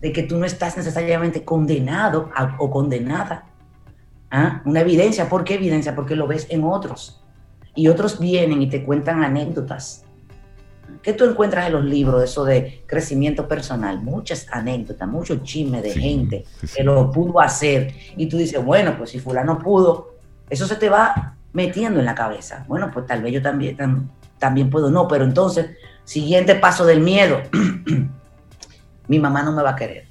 [0.00, 3.46] de que tú no estás necesariamente condenado o condenada.
[4.30, 4.62] ¿Ah?
[4.64, 5.94] Una evidencia, ¿por qué evidencia?
[5.94, 7.22] Porque lo ves en otros.
[7.74, 10.04] Y otros vienen y te cuentan anécdotas.
[11.02, 14.02] ¿Qué tú encuentras en los libros, eso de crecimiento personal?
[14.02, 17.94] Muchas anécdotas, mucho chisme de gente que lo pudo hacer.
[18.16, 20.16] Y tú dices, bueno, pues si fulano pudo,
[20.50, 22.64] eso se te va metiendo en la cabeza.
[22.68, 23.76] Bueno, pues tal vez yo también,
[24.38, 24.90] también puedo.
[24.90, 25.70] No, pero entonces,
[26.04, 27.42] siguiente paso del miedo.
[29.08, 30.06] mi mamá no me va a querer.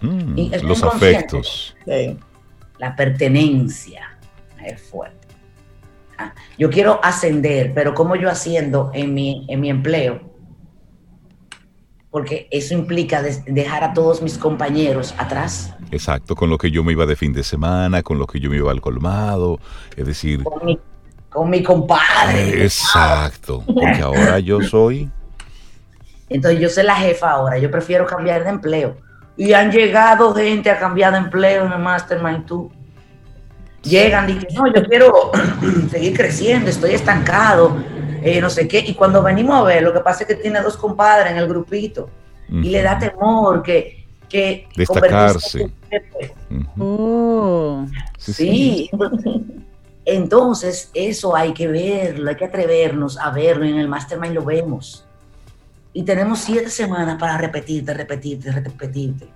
[0.00, 1.76] Mm, los afectos.
[2.78, 4.18] La pertenencia
[4.64, 5.28] es fuerte.
[6.18, 10.20] Ah, yo quiero ascender, pero ¿cómo yo haciendo en mi, en mi empleo?
[12.10, 15.74] Porque eso implica dejar a todos mis compañeros atrás.
[15.90, 18.50] Exacto, con lo que yo me iba de fin de semana, con lo que yo
[18.50, 19.58] me iba al colmado,
[19.96, 20.44] es decir...
[20.44, 20.78] Con mi,
[21.34, 22.62] con mi compadre.
[22.62, 25.10] Exacto, porque ahora yo soy
[26.28, 28.96] entonces yo soy la jefa ahora, yo prefiero cambiar de empleo.
[29.36, 32.72] Y han llegado gente a cambiar de empleo en el Mastermind tú.
[33.82, 35.30] Llegan y dicen, no, yo quiero
[35.90, 37.76] seguir creciendo, estoy estancado,
[38.22, 38.80] eh, no sé qué.
[38.80, 41.48] Y cuando venimos a ver, lo que pasa es que tiene dos compadres en el
[41.48, 42.08] grupito
[42.48, 44.06] y le da temor que...
[44.28, 45.70] que Destacarse.
[46.78, 47.86] Oh.
[48.18, 48.90] Sí.
[50.04, 53.64] Entonces, eso hay que verlo, hay que atrevernos a verlo.
[53.64, 55.04] Y en el Mastermind lo vemos
[55.94, 59.28] y tenemos siete semanas para repetirte, repetirte, repetirte.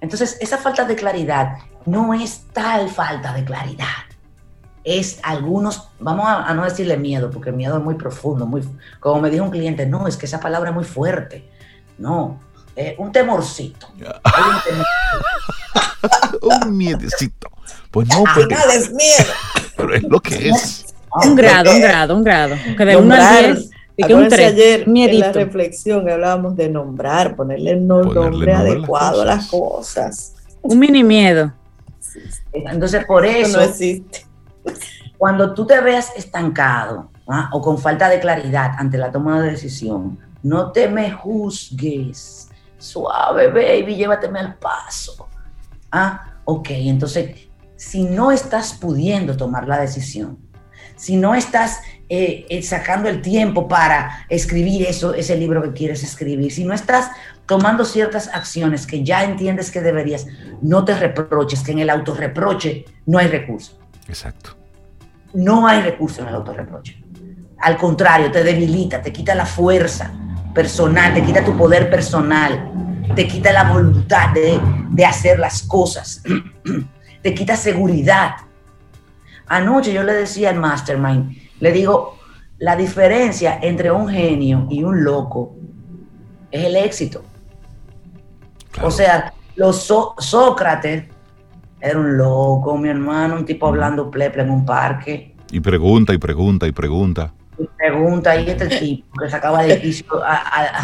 [0.00, 3.86] Entonces, esa falta de claridad no es tal falta de claridad.
[4.82, 8.66] Es algunos, vamos a, no decirle miedo, porque el miedo es muy profundo, muy,
[8.98, 11.46] como me dijo un cliente, no, es que esa palabra es muy fuerte.
[11.98, 12.40] No,
[12.96, 13.88] un temorcito.
[16.64, 17.50] un miedecito.
[17.90, 19.34] Pues no, pero, es miedo.
[19.80, 20.86] Pero es lo que es.
[21.24, 22.56] Un grado, un grado, un grado.
[22.76, 23.70] Que de 1 a 10
[24.02, 30.34] Acuérdense ayer en la reflexión hablábamos de nombrar, ponerle el nombre adecuado a las cosas.
[30.62, 31.52] Un mini miedo.
[32.52, 34.26] Entonces, por eso, no existe.
[35.18, 37.50] cuando tú te veas estancado ¿ah?
[37.52, 42.48] o con falta de claridad ante la toma de decisión, no te me juzgues.
[42.78, 45.28] Suave, baby, llévateme al paso.
[45.92, 47.49] Ah, ok, entonces,
[47.80, 50.38] si no estás pudiendo tomar la decisión,
[50.96, 56.04] si no estás eh, eh, sacando el tiempo para escribir eso, ese libro que quieres
[56.04, 57.10] escribir, si no estás
[57.46, 60.26] tomando ciertas acciones que ya entiendes que deberías,
[60.60, 63.78] no te reproches, que en el autorreproche no hay recurso.
[64.06, 64.58] Exacto.
[65.32, 67.02] No hay recurso en el autorreproche.
[67.60, 70.12] Al contrario, te debilita, te quita la fuerza
[70.54, 72.72] personal, te quita tu poder personal,
[73.16, 76.22] te quita la voluntad de, de hacer las cosas,
[77.22, 78.36] te quita seguridad.
[79.46, 82.18] Anoche yo le decía al mastermind, le digo,
[82.58, 85.56] la diferencia entre un genio y un loco
[86.50, 87.24] es el éxito.
[88.82, 89.84] O sea, los
[90.18, 91.04] Sócrates
[91.80, 95.34] era un loco, mi hermano, un tipo hablando pleple en un parque.
[95.50, 97.32] Y pregunta y pregunta y pregunta.
[97.58, 100.06] Y pregunta, y este tipo que sacaba de quicio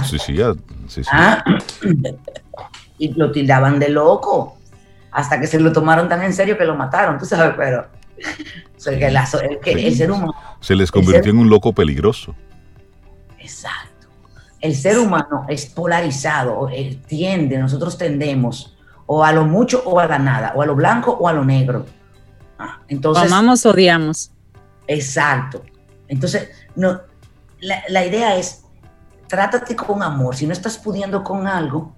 [0.05, 0.53] sí, sí, ya,
[0.89, 1.11] sí, sí.
[1.13, 1.45] ¿Ah?
[2.99, 4.56] Y lo tildaban de loco.
[5.17, 7.87] Hasta que se lo tomaron tan en serio que lo mataron, tú sabes, pero
[8.85, 10.35] el, ser humano.
[10.61, 12.35] Se les convirtió en un loco peligroso.
[13.39, 14.09] Exacto.
[14.61, 16.69] El ser humano es polarizado,
[17.07, 18.77] tiende, nosotros tendemos
[19.07, 21.47] o a lo mucho o a la nada, o a lo blanco o a lo
[21.47, 21.87] negro.
[22.59, 24.33] Ah, entonces, amamos o odiamos.
[24.87, 25.63] Exacto.
[26.09, 27.01] Entonces, no,
[27.61, 28.65] la, la idea es,
[29.29, 30.37] trátate con amor.
[30.37, 31.96] Si no estás pudiendo con algo,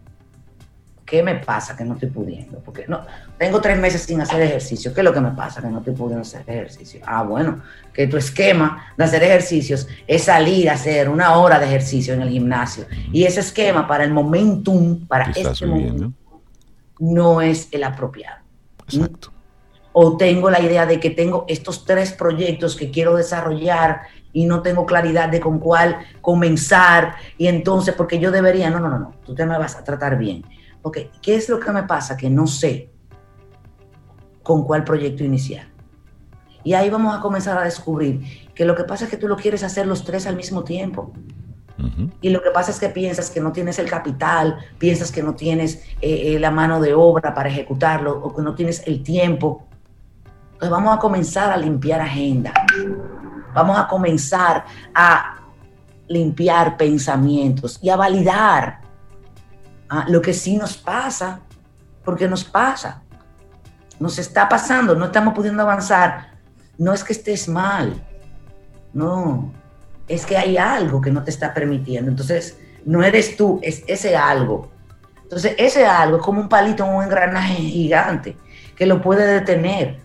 [1.08, 2.58] ¿Qué me pasa que no estoy pudiendo?
[2.58, 3.00] Porque no,
[3.38, 4.92] tengo tres meses sin hacer ejercicio.
[4.92, 7.00] ¿Qué es lo que me pasa que no estoy pudiendo hacer ejercicio?
[7.06, 7.62] Ah, bueno,
[7.94, 12.20] que tu esquema de hacer ejercicios es salir a hacer una hora de ejercicio en
[12.20, 12.84] el gimnasio.
[13.10, 16.12] Y ese esquema para el momentum, para este momento,
[16.98, 18.42] no es el apropiado.
[18.86, 19.32] Exacto.
[19.94, 24.02] O tengo la idea de que tengo estos tres proyectos que quiero desarrollar
[24.34, 28.90] y no tengo claridad de con cuál comenzar y entonces porque yo debería, no, no,
[28.90, 30.44] no, no, tú te me vas a tratar bien
[30.88, 32.16] ok, ¿qué es lo que me pasa?
[32.16, 32.90] Que no sé
[34.42, 35.68] con cuál proyecto iniciar.
[36.64, 39.36] Y ahí vamos a comenzar a descubrir que lo que pasa es que tú lo
[39.36, 41.12] quieres hacer los tres al mismo tiempo.
[42.20, 45.34] Y lo que pasa es que piensas que no tienes el capital, piensas que no
[45.34, 49.64] tienes eh, eh, la mano de obra para ejecutarlo o que no tienes el tiempo.
[50.54, 52.52] Entonces vamos a comenzar a limpiar agenda.
[53.54, 55.36] Vamos a comenzar a
[56.08, 58.80] limpiar pensamientos y a validar
[59.88, 61.40] Ah, lo que sí nos pasa,
[62.04, 63.02] porque nos pasa,
[63.98, 66.32] nos está pasando, no estamos pudiendo avanzar.
[66.76, 68.00] No es que estés mal,
[68.92, 69.52] no,
[70.06, 72.10] es que hay algo que no te está permitiendo.
[72.10, 74.70] Entonces, no eres tú, es ese algo.
[75.22, 78.36] Entonces, ese algo es como un palito en un engranaje gigante
[78.74, 79.98] que lo puede detener.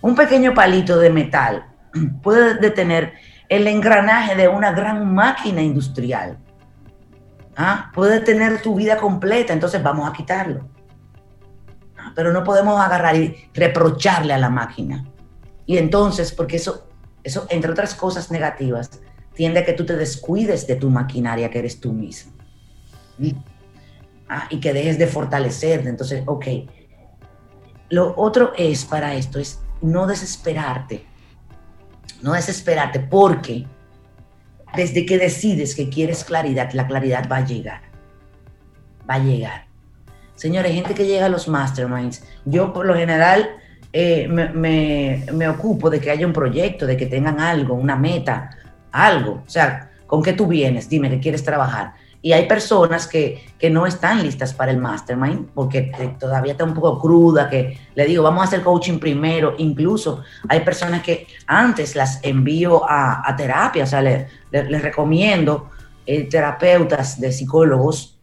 [0.00, 1.66] Un pequeño palito de metal
[2.22, 3.14] puede detener
[3.48, 6.38] el engranaje de una gran máquina industrial.
[7.56, 7.90] ¿Ah?
[7.94, 10.68] Puede detener tu vida completa, entonces vamos a quitarlo.
[11.96, 15.04] Ah, pero no podemos agarrar y reprocharle a la máquina.
[15.66, 16.88] Y entonces, porque eso,
[17.22, 18.90] eso, entre otras cosas negativas,
[19.34, 22.32] tiende a que tú te descuides de tu maquinaria que eres tú mismo.
[23.18, 23.30] ¿Mm?
[24.28, 25.88] Ah, y que dejes de fortalecerte.
[25.88, 26.46] Entonces, ok.
[27.90, 31.06] Lo otro es para esto, es no desesperarte.
[32.22, 33.66] No desesperarte porque
[34.76, 37.80] desde que decides que quieres claridad, la claridad va a llegar.
[39.08, 39.66] Va a llegar.
[40.34, 43.50] Señores, gente que llega a los masterminds, yo por lo general
[43.92, 48.50] eh, me, me, ocupo de que haya un proyecto, de que tengan algo, una meta,
[48.90, 49.42] algo.
[49.46, 50.88] O sea, ¿con qué tú vienes?
[50.88, 51.94] Dime que quieres trabajar.
[52.24, 56.72] Y hay personas que, que, no están listas para el mastermind porque todavía está un
[56.72, 59.54] poco cruda, que le digo, vamos a hacer coaching primero.
[59.58, 65.68] Incluso hay personas que antes las envío a, a terapia, o sea, les le, recomiendo
[66.06, 68.18] eh, terapeutas de psicólogos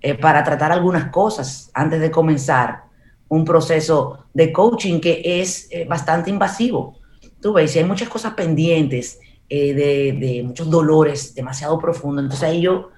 [0.00, 2.82] eh, para tratar algunas cosas antes de comenzar
[3.28, 6.98] un proceso de coaching que es eh, bastante invasivo.
[7.40, 12.62] Tú ves, si hay muchas cosas pendientes, de, de, muchos dolores demasiado profundos, entonces ahí
[12.62, 12.90] yo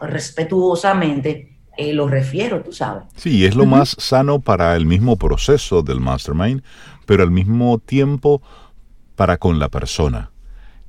[0.00, 3.04] respetuosamente eh, lo refiero, tú sabes.
[3.16, 6.62] Sí, es lo más sano para el mismo proceso del mastermind,
[7.06, 8.42] pero al mismo tiempo
[9.16, 10.30] para con la persona.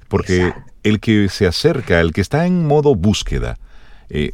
[0.08, 3.58] Porque el que se acerca, el que está en modo búsqueda,
[4.10, 4.34] eh,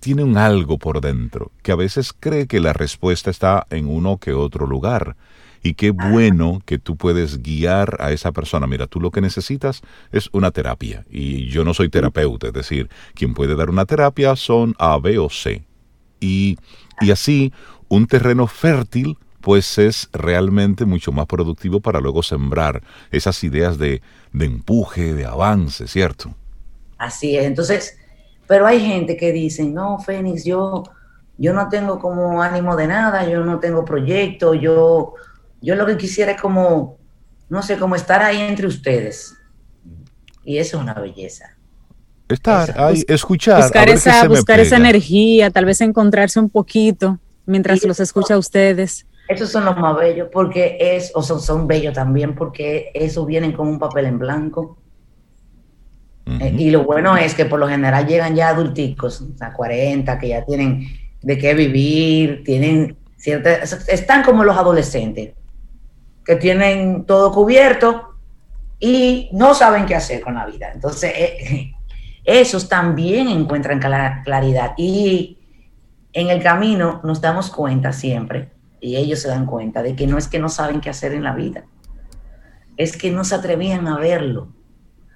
[0.00, 4.16] tiene un algo por dentro, que a veces cree que la respuesta está en uno
[4.16, 5.16] que otro lugar.
[5.62, 8.66] Y qué bueno que tú puedes guiar a esa persona.
[8.66, 11.04] Mira, tú lo que necesitas es una terapia.
[11.10, 15.18] Y yo no soy terapeuta, es decir, quien puede dar una terapia son A, B
[15.18, 15.64] o C.
[16.18, 16.56] Y,
[17.00, 17.52] y así,
[17.88, 24.02] un terreno fértil pues es realmente mucho más productivo para luego sembrar esas ideas de,
[24.32, 26.34] de empuje, de avance, ¿cierto?
[26.98, 27.46] Así es.
[27.46, 27.96] Entonces,
[28.46, 30.84] pero hay gente que dice, no, Fénix, yo,
[31.38, 35.14] yo no tengo como ánimo de nada, yo no tengo proyecto, yo
[35.60, 36.98] yo lo que quisiera es como,
[37.48, 39.36] no sé, como estar ahí entre ustedes.
[40.44, 41.56] Y eso es una belleza.
[42.28, 43.62] Estar ahí, escuchar.
[43.62, 49.06] Buscar, esa, buscar esa energía, tal vez encontrarse un poquito mientras los escucha a ustedes.
[49.28, 53.52] Esos son los más bellos, porque es, o son, son bellos también, porque eso vienen
[53.52, 54.78] con un papel en blanco.
[56.26, 60.28] Eh, y lo bueno es que por lo general llegan ya adulticos, a 40, que
[60.28, 60.86] ya tienen
[61.22, 65.34] de qué vivir, tienen ciertas, están como los adolescentes
[66.30, 68.14] que tienen todo cubierto
[68.78, 70.70] y no saben qué hacer con la vida.
[70.72, 71.72] Entonces, eh,
[72.24, 75.38] esos también encuentran claridad y
[76.12, 80.18] en el camino nos damos cuenta siempre, y ellos se dan cuenta, de que no
[80.18, 81.64] es que no saben qué hacer en la vida,
[82.76, 84.52] es que no se atrevían a verlo,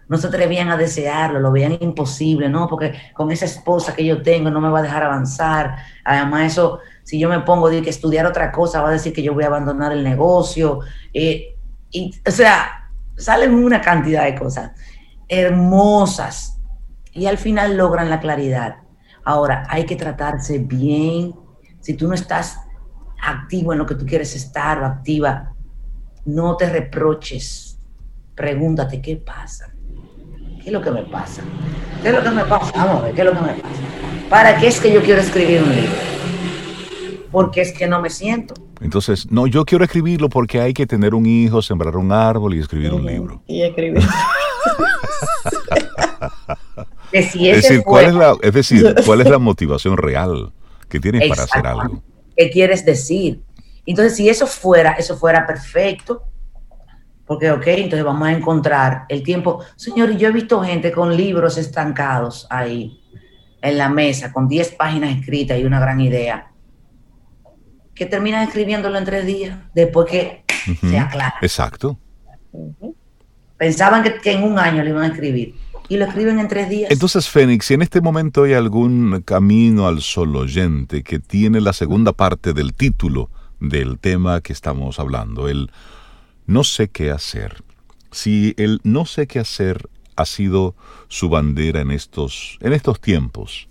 [0.08, 2.66] no se atrevían a desearlo, lo veían imposible, ¿no?
[2.66, 6.80] Porque con esa esposa que yo tengo no me va a dejar avanzar, además eso
[7.04, 9.48] si yo me pongo a estudiar otra cosa, va a decir que yo voy a
[9.48, 10.80] abandonar el negocio.
[11.12, 11.54] Eh,
[11.90, 14.72] y, o sea, salen una cantidad de cosas
[15.28, 16.60] hermosas
[17.12, 18.76] y al final logran la claridad.
[19.24, 21.34] Ahora, hay que tratarse bien.
[21.80, 22.58] Si tú no estás
[23.22, 25.54] activo en lo que tú quieres estar o activa,
[26.24, 27.78] no te reproches.
[28.34, 29.72] Pregúntate, ¿qué pasa?
[30.62, 31.42] ¿Qué es lo que me pasa?
[32.02, 32.72] ¿Qué es lo que me pasa?
[32.74, 33.80] Vamos a ver, ¿qué es lo que me pasa?
[34.28, 36.13] ¿Para qué es que yo quiero escribir un libro?
[37.34, 38.54] Porque es que no me siento.
[38.80, 42.60] Entonces, no, yo quiero escribirlo porque hay que tener un hijo, sembrar un árbol y
[42.60, 43.42] escribir un libro.
[43.48, 44.00] Y escribir.
[47.10, 50.52] es, decir, ¿cuál es la, es decir, ¿cuál es la motivación real
[50.88, 52.04] que tienes para hacer algo?
[52.36, 53.42] ¿Qué quieres decir?
[53.84, 56.22] Entonces, si eso fuera, eso fuera perfecto,
[57.26, 59.58] porque, ok, entonces vamos a encontrar el tiempo.
[59.74, 63.00] Señor, yo he visto gente con libros estancados ahí
[63.60, 66.52] en la mesa, con 10 páginas escritas y una gran idea
[67.94, 70.44] que terminan escribiéndolo en tres días, después que
[70.80, 71.34] se aclara.
[71.40, 71.98] Exacto.
[73.56, 75.54] Pensaban que, en un año lo iban a escribir
[75.88, 76.90] y lo escriben en tres días.
[76.90, 81.72] Entonces, Fénix, si en este momento hay algún camino al sol oyente que tiene la
[81.72, 83.30] segunda parte del título
[83.60, 85.70] del tema que estamos hablando, el
[86.46, 87.62] no sé qué hacer.
[88.10, 90.74] Si el no sé qué hacer ha sido
[91.08, 93.68] su bandera en estos, en estos tiempos,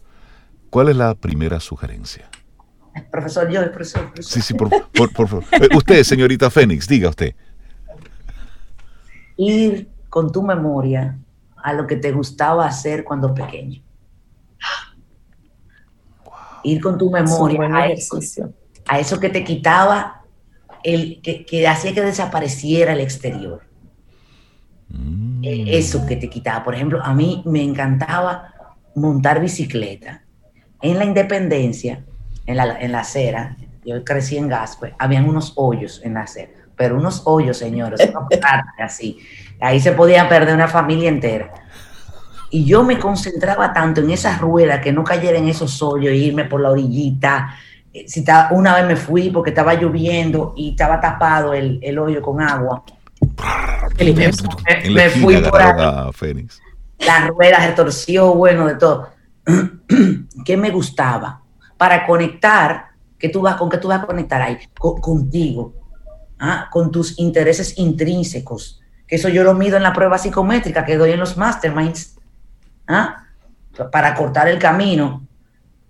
[0.70, 2.30] ¿cuál es la primera sugerencia?
[3.12, 4.34] Profesor, yo, profesor, profesor.
[4.34, 4.70] Sí, sí, por,
[5.12, 5.44] favor.
[5.52, 7.36] Eh, usted, señorita Fénix, diga usted.
[9.38, 11.18] Ir con tu memoria
[11.56, 13.82] a lo que te gustaba hacer cuando pequeño.
[16.64, 18.20] ir con tu memoria a eso,
[18.88, 20.22] a eso, que te quitaba,
[20.84, 23.64] el, que, hacía que desapareciera el exterior.
[24.90, 25.44] Mm.
[25.44, 26.64] E, eso que te quitaba.
[26.64, 28.54] Por ejemplo, a mí me encantaba
[28.96, 30.24] montar bicicleta.
[30.82, 32.06] En la independencia,
[32.46, 36.52] en la, en la acera, yo crecí en Gascue, habían unos hoyos en la acera,
[36.76, 38.00] pero unos hoyos, señores,
[38.80, 39.20] así.
[39.60, 41.52] Ahí se podía perder una familia entera.
[42.50, 46.46] Y yo me concentraba tanto en esas ruedas que no cayera en esos hoyos, irme
[46.46, 47.56] por la orillita.
[47.92, 52.22] Eh, si una vez me fui porque estaba lloviendo y estaba tapado el, el hoyo
[52.22, 52.84] con agua.
[53.98, 56.12] me, fui por ahí.
[56.14, 56.62] Fénix.
[57.00, 59.10] La rueda se torció, bueno, de todo.
[60.46, 61.43] ¿Qué me gustaba?
[61.84, 64.58] Para conectar, que tú vas, ¿con qué tú vas a conectar ahí?
[64.74, 65.74] contigo,
[66.40, 66.70] ¿ah?
[66.72, 68.82] con tus intereses intrínsecos.
[69.06, 72.16] Que eso yo lo mido en la prueba psicométrica que doy en los masterminds
[72.88, 73.26] ¿ah?
[73.92, 75.28] para cortar el camino.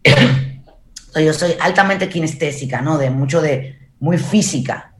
[1.15, 2.97] yo soy altamente kinestésica, ¿no?
[2.97, 4.92] De mucho de, muy física.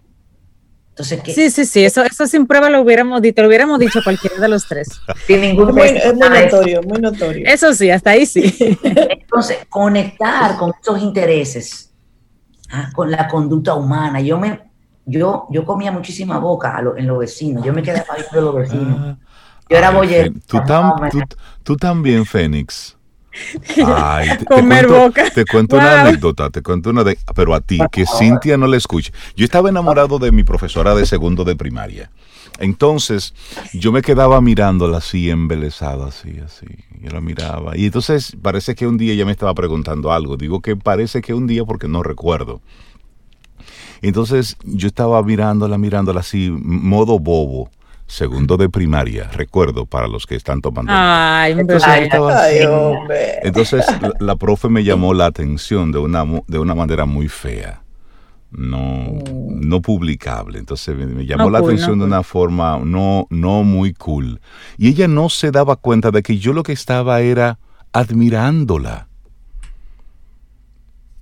[0.95, 4.39] Entonces, Sí, sí, sí, eso, eso sin prueba lo hubiéramos dicho, lo hubiéramos dicho cualquiera
[4.39, 4.89] de los tres.
[5.25, 7.47] Sin ningún es muy, notorio, muy notorio.
[7.47, 8.55] Eso sí, hasta ahí sí.
[8.83, 11.91] Entonces, conectar con esos intereses,
[12.69, 12.91] ¿ah?
[12.93, 14.21] con la conducta humana.
[14.21, 14.69] Yo me,
[15.03, 18.97] yo, yo comía muchísima boca en los vecinos, yo me quedaba viendo los vecinos.
[18.99, 19.17] Ah.
[19.69, 20.31] Yo era boyer.
[21.63, 22.95] ¿Tú, también, Fénix.
[23.85, 25.29] Ay, te, Comer cuento, boca.
[25.31, 28.77] Te cuento una anécdota, te cuento una de, pero a ti, que Cintia no le
[28.77, 29.11] escuche.
[29.35, 32.11] Yo estaba enamorado de mi profesora de segundo de primaria.
[32.59, 33.33] Entonces,
[33.73, 36.67] yo me quedaba mirándola así, embelesada, así, así.
[37.01, 37.75] Yo la miraba.
[37.75, 40.37] Y entonces, parece que un día ella me estaba preguntando algo.
[40.37, 42.61] Digo que parece que un día porque no recuerdo.
[44.03, 47.69] Entonces, yo estaba mirándola, mirándola así, modo bobo
[48.13, 50.91] segundo de primaria, recuerdo para los que están tomando.
[50.95, 51.53] Ay,
[53.41, 53.83] entonces,
[54.19, 57.81] la, profe me llamó la atención de una, de una manera muy fea.
[58.51, 59.67] No, mm.
[59.67, 60.59] no publicable.
[60.59, 64.39] Entonces me, llamó la atención de una forma no, no muy cool.
[64.77, 67.57] Y ella no se daba cuenta de que yo lo que estaba era
[67.93, 69.07] admirándola.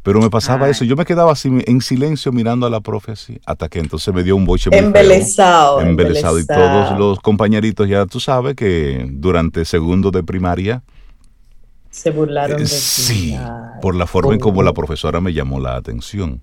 [0.04, 3.40] Pero me pasaba eso, yo me quedaba así en silencio mirando a la profe así,
[3.46, 6.40] hasta que entonces me dio un boche muy embelesado, embelesado.
[6.40, 10.82] Y todos los compañeritos ya tú sabes que durante segundo de primaria...
[11.92, 12.70] Se burlaron de ti.
[12.70, 13.38] Sí,
[13.82, 16.42] por la forma en como la profesora me llamó la atención.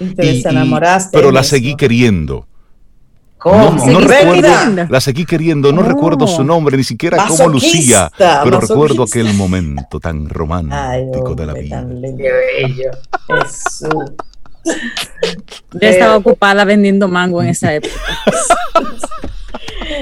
[0.00, 1.16] Y te enamoraste.
[1.16, 2.46] pero la seguí queriendo.
[3.44, 9.02] No, recuerdo, la seguí queriendo, no recuerdo su nombre, ni siquiera cómo lucía, pero recuerdo
[9.02, 11.86] aquel momento tan romántico de la vida.
[15.72, 17.94] Yo estaba ocupada vendiendo mango en esa época.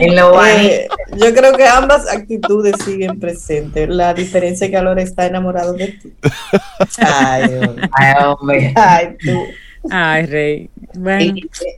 [0.01, 3.88] Eh, yo creo que ambas actitudes siguen presentes.
[3.88, 6.12] La diferencia es que ahora está enamorado de ti.
[6.99, 7.61] Ay,
[8.24, 8.72] hombre.
[8.76, 9.45] Ay, tú.
[9.91, 10.70] Ay, Rey.
[10.95, 11.35] Bueno,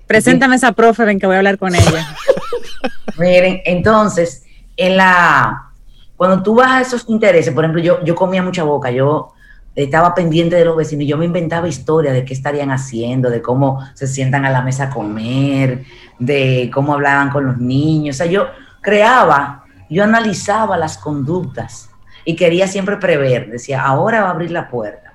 [0.07, 2.17] preséntame a esa profe, ven que voy a hablar con ella.
[3.19, 4.45] Miren, entonces,
[4.77, 5.71] en la
[6.17, 9.33] cuando tú vas a esos intereses, por ejemplo, yo, yo comía mucha boca, yo
[9.75, 13.81] estaba pendiente de los vecinos, yo me inventaba historias de qué estarían haciendo, de cómo
[13.95, 15.85] se sientan a la mesa a comer,
[16.19, 18.17] de cómo hablaban con los niños.
[18.17, 18.47] O sea, yo
[18.81, 21.91] creaba, yo analizaba las conductas
[22.25, 23.51] y quería siempre prever.
[23.51, 25.15] Decía, ahora va a abrir la puerta,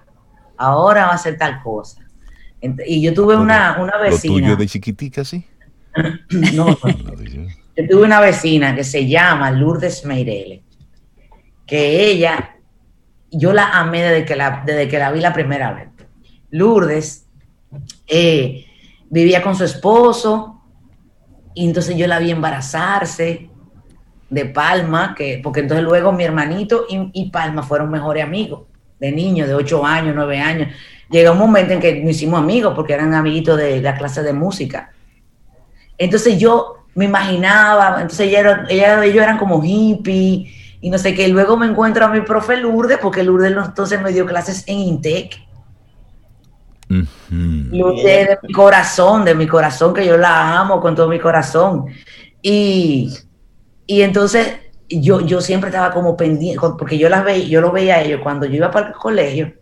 [0.57, 2.01] ahora va a hacer tal cosa.
[2.61, 4.33] Y yo tuve una, una vecina.
[4.33, 5.45] ¿Lo tuyo de chiquitica, sí?
[6.53, 6.77] no,
[7.77, 10.63] yo tuve una vecina que se llama Lourdes Meirele,
[11.65, 12.57] que ella,
[13.31, 15.89] yo la amé desde que la, desde que la vi la primera vez.
[16.51, 17.27] Lourdes
[18.07, 18.65] eh,
[19.09, 20.61] vivía con su esposo
[21.53, 23.49] y entonces yo la vi embarazarse
[24.29, 28.63] de Palma, que, porque entonces luego mi hermanito y, y Palma fueron mejores amigos,
[28.99, 30.67] de niños, de 8 años, 9 años
[31.09, 34.33] llega un momento en que nos hicimos amigos porque eran amiguitos de la clase de
[34.33, 34.91] música.
[35.97, 41.27] Entonces yo me imaginaba, entonces ella, ella, ellos eran como hippie y no sé qué.
[41.27, 45.37] Luego me encuentro a mi profe Lourdes, porque Lourdes entonces me dio clases en Intec.
[47.29, 51.85] Lourdes de mi corazón, de mi corazón, que yo la amo con todo mi corazón.
[52.41, 53.13] Y,
[53.85, 54.57] y entonces
[54.87, 58.21] yo, yo siempre estaba como pendiente, porque yo las veía, yo lo veía a ellos
[58.23, 59.58] cuando yo iba para el colegio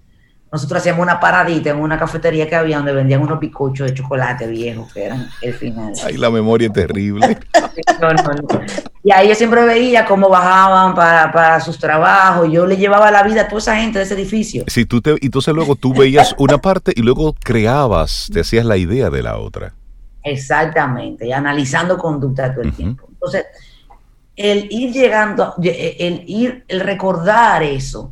[0.58, 4.48] nosotros hacíamos una paradita en una cafetería que había donde vendían unos picochos de chocolate
[4.48, 5.94] viejos que eran el final.
[6.04, 7.38] Ay, la memoria es terrible.
[9.04, 12.52] Y ahí yo siempre veía cómo bajaban para, sus trabajos.
[12.52, 14.66] Yo le llevaba la vida a toda esa gente de ese edificio.
[14.68, 18.76] Sí, tú te, entonces luego tú veías una parte y luego creabas, te hacías la
[18.76, 19.74] idea de la otra.
[20.24, 23.08] Exactamente, y analizando conducta todo el tiempo.
[23.10, 23.46] Entonces,
[24.36, 28.12] el ir llegando, el ir, el recordar eso,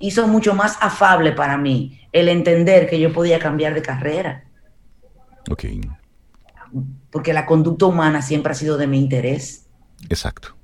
[0.00, 4.44] hizo mucho más afable para mí el entender que yo podía cambiar de carrera.
[5.50, 5.64] Ok.
[7.10, 9.66] Porque la conducta humana siempre ha sido de mi interés.
[10.08, 10.58] Exacto.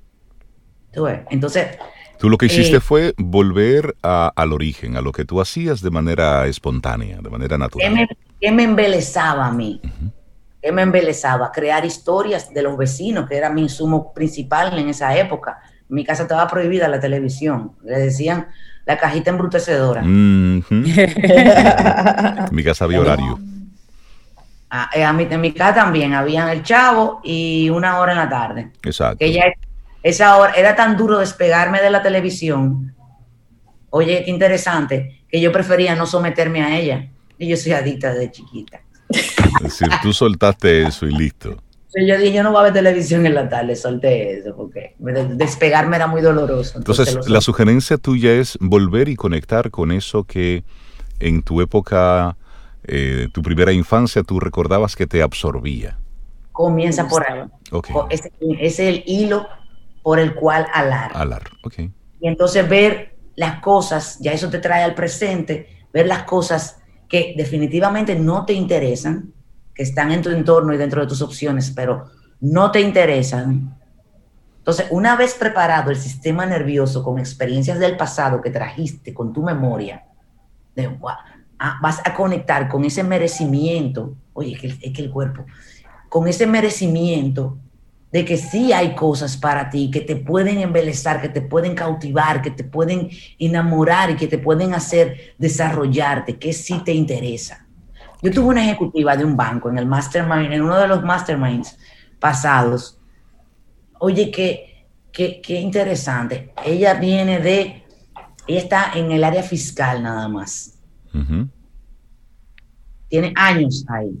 [1.29, 1.77] Entonces...
[2.19, 5.91] Tú lo que hiciste eh, fue volver al origen, a lo que tú hacías de
[5.91, 8.07] manera espontánea, de manera natural.
[8.39, 9.81] ¿Qué me, embelezaba a mí?
[10.61, 11.51] ¿Qué me embelezaba?
[11.51, 15.59] Crear historias de los vecinos, que era mi insumo principal en esa época.
[15.89, 17.73] En mi casa estaba prohibida la televisión.
[17.83, 18.47] Le decían
[18.85, 20.01] la cajita embrutecedora.
[20.03, 20.63] en
[22.51, 23.39] mi casa había horario.
[24.69, 28.17] Ah, eh, a, mí, en mi casa también habían el chavo y una hora en
[28.17, 28.71] la tarde.
[28.83, 29.17] Exacto.
[29.19, 29.53] Que
[30.03, 32.93] esa hora era tan duro despegarme de la televisión.
[33.89, 37.09] Oye, qué interesante, que yo prefería no someterme a ella.
[37.37, 38.81] Y yo soy adicta desde chiquita.
[39.09, 41.57] Es decir, tú soltaste eso y listo.
[41.95, 45.95] Yo dije, yo no voy a ver televisión en la tarde, solté eso, porque despegarme
[45.95, 46.77] era muy doloroso.
[46.77, 50.63] Entonces, la sugerencia tuya es volver y conectar con eso que
[51.19, 52.35] en tu época,
[52.83, 55.97] eh, tu primera infancia, tú recordabas que te absorbía.
[56.51, 57.43] Comienza por ahí.
[58.09, 59.47] Ese, es el hilo
[60.03, 61.11] por el cual alar.
[61.13, 61.79] Alar, ok.
[62.19, 67.33] Y entonces ver las cosas, ya eso te trae al presente, ver las cosas que
[67.37, 69.33] definitivamente no te interesan,
[69.75, 72.05] que están en tu entorno y dentro de tus opciones, pero
[72.39, 73.77] no te interesan.
[74.57, 79.43] Entonces, una vez preparado el sistema nervioso con experiencias del pasado que trajiste con tu
[79.43, 80.05] memoria,
[81.59, 85.45] ah, vas a conectar con ese merecimiento, oye, es que, es que el cuerpo,
[86.09, 87.57] con ese merecimiento
[88.11, 92.41] de que sí hay cosas para ti que te pueden embelezar, que te pueden cautivar,
[92.41, 97.64] que te pueden enamorar y que te pueden hacer desarrollarte, que sí te interesa.
[98.25, 101.77] Yo tuve una ejecutiva de un banco en el mastermind, en uno de los masterminds
[102.19, 102.99] pasados.
[103.99, 106.51] Oye, qué, qué, interesante.
[106.65, 107.83] Ella viene de,
[108.47, 110.79] ella está en el área fiscal nada más.
[113.09, 114.17] Tiene años ahí.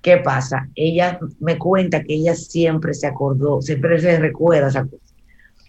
[0.00, 0.68] ¿Qué pasa?
[0.74, 4.88] Ella me cuenta que ella siempre se acordó, siempre se recuerda,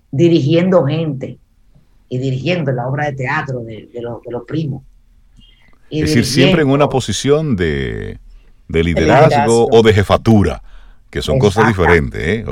[0.09, 1.37] dirigiendo gente
[2.09, 4.81] y dirigiendo la obra de teatro de, los, de los primos
[6.01, 8.19] es decir, siempre en una posición de,
[8.67, 10.61] liderazgo, o de jefatura,
[11.09, 12.21] que son cosas diferentes.
[12.21, 12.45] ¿eh?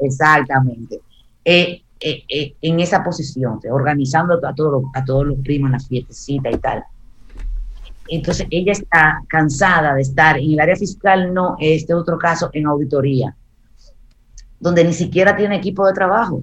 [0.00, 1.00] Exactamente.
[1.44, 5.78] Eh, eh, eh, en esa posición, organizando a, todos a todos los primos en la
[5.78, 6.84] fiestecita y tal.
[8.08, 12.66] Entonces ella está cansada de estar en el área fiscal, no, este otro caso en
[12.66, 13.36] auditoría,
[14.58, 16.42] donde ni siquiera tiene equipo de trabajo.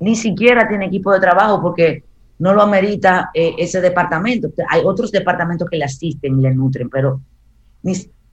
[0.00, 2.02] Ni siquiera tiene equipo de trabajo porque
[2.44, 4.50] no lo amerita eh, ese departamento.
[4.68, 7.22] Hay otros departamentos que le asisten y le nutren, pero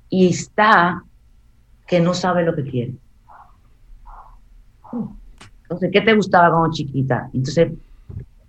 [0.10, 1.02] y está
[1.88, 2.94] que no sabe lo que quiere.
[5.62, 7.30] Entonces, ¿qué te gustaba como chiquita?
[7.34, 7.72] Entonces,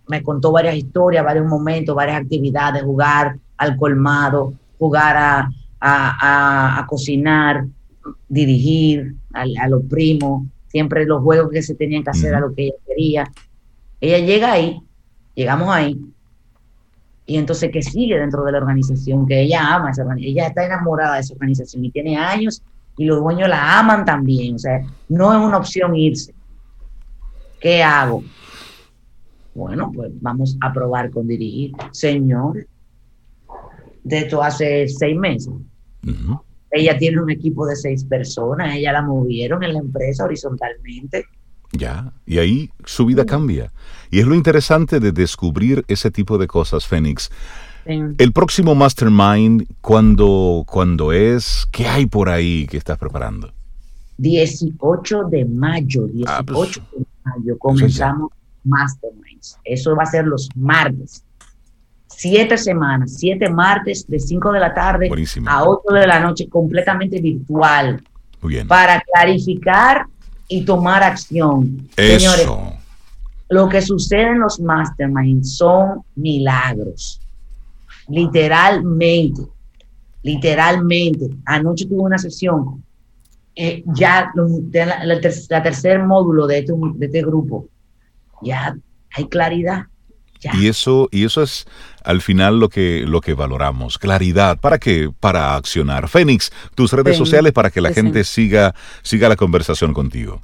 [0.08, 5.48] me contó varias historias, varios momentos, varias actividades, jugar al colmado, jugar a,
[5.80, 7.66] a, cocinar,
[8.28, 12.64] dirigir a, los primos, siempre los juegos que se tenían que hacer a lo que
[12.64, 13.32] ella quería.
[14.00, 14.82] Ella llega ahí
[15.34, 16.00] Llegamos ahí.
[17.24, 19.26] Y entonces, ¿qué sigue dentro de la organización?
[19.26, 20.30] Que ella ama esa organización.
[20.32, 22.62] Ella está enamorada de esa organización y tiene años
[22.96, 24.56] y los dueños la aman también.
[24.56, 26.34] O sea, no es una opción irse.
[27.60, 28.22] ¿Qué hago?
[29.54, 31.72] Bueno, pues vamos a probar con dirigir.
[31.92, 32.66] Señor,
[34.02, 35.52] de esto hace seis meses.
[36.70, 41.26] Ella tiene un equipo de seis personas, ella la movieron en la empresa horizontalmente.
[41.72, 43.72] Ya, y ahí su vida cambia.
[44.10, 47.30] Y es lo interesante de descubrir ese tipo de cosas, Fénix.
[47.84, 51.66] El próximo Mastermind, ¿cuándo, es?
[51.72, 53.50] ¿Qué hay por ahí que estás preparando?
[54.18, 58.30] 18 de mayo, 18 ah, pues, de mayo comenzamos
[58.62, 59.58] Masterminds.
[59.64, 61.24] Eso va a ser los martes.
[62.06, 65.10] Siete semanas, siete martes de 5 de la tarde
[65.46, 68.00] a 8 de la noche, completamente virtual.
[68.42, 68.68] Muy bien.
[68.68, 70.06] Para clarificar
[70.48, 71.88] y tomar acción.
[71.96, 72.46] Señores,
[73.48, 77.20] lo que sucede en los masterminds son milagros.
[78.08, 79.42] Literalmente,
[80.22, 81.30] literalmente.
[81.44, 82.82] Anoche tuve una sesión,
[83.54, 87.68] eh, ya la, la, tercer módulo de este, de este grupo,
[88.40, 88.76] ya
[89.14, 89.86] hay claridad.
[90.54, 91.66] Y eso, y eso es
[92.04, 93.98] al final lo que, lo que valoramos.
[93.98, 94.58] Claridad.
[94.58, 95.10] ¿Para qué?
[95.20, 96.08] Para accionar.
[96.08, 100.42] Fénix, tus redes sociales para que la gente siga, siga la conversación contigo.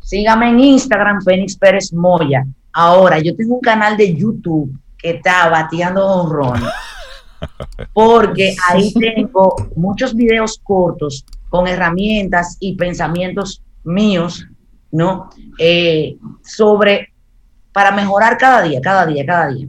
[0.00, 2.44] Sígame en Instagram, Fénix Pérez Moya.
[2.72, 6.62] Ahora, yo tengo un canal de YouTube que está bateando honrón.
[7.94, 14.46] Porque ahí tengo muchos videos cortos con herramientas y pensamientos míos,
[14.92, 15.30] ¿no?
[15.58, 17.12] Eh, sobre
[17.72, 19.68] para mejorar cada día, cada día, cada día.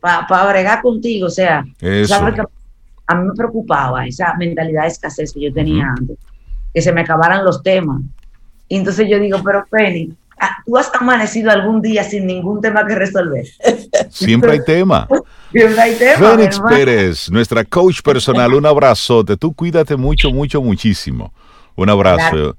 [0.00, 1.64] Para agregar contigo, o sea,
[3.06, 6.18] a mí me preocupaba esa mentalidad de escasez que yo tenía antes,
[6.72, 8.02] que se me acabaran los temas.
[8.68, 12.86] Y entonces yo digo, pero Penny, ah, tú has amanecido algún día sin ningún tema
[12.86, 13.46] que resolver.
[14.10, 15.08] Siempre hay tema.
[15.52, 16.30] Siempre hay tema.
[16.30, 19.36] Fénix Pérez, nuestra coach personal, un abrazote.
[19.36, 21.32] Tú cuídate mucho, mucho, muchísimo.
[21.76, 22.54] Un abrazo.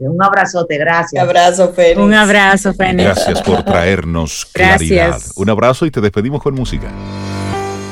[0.00, 1.22] Un abrazote, gracias.
[1.22, 1.98] Un abrazo, Fénix.
[1.98, 3.04] Un abrazo, Fénix.
[3.04, 5.20] Gracias por traernos claridad.
[5.36, 6.88] Un abrazo y te despedimos con música.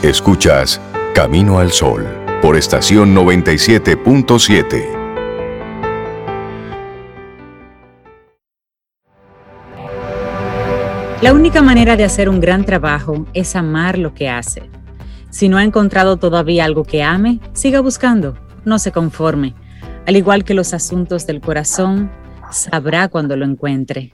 [0.03, 0.81] Escuchas
[1.15, 2.07] Camino al Sol
[2.43, 4.85] por estación 97.7.
[11.23, 14.69] La única manera de hacer un gran trabajo es amar lo que hace.
[15.31, 19.55] Si no ha encontrado todavía algo que ame, siga buscando, no se conforme
[20.07, 22.11] al igual que los asuntos del corazón,
[22.51, 24.13] sabrá cuando lo encuentre.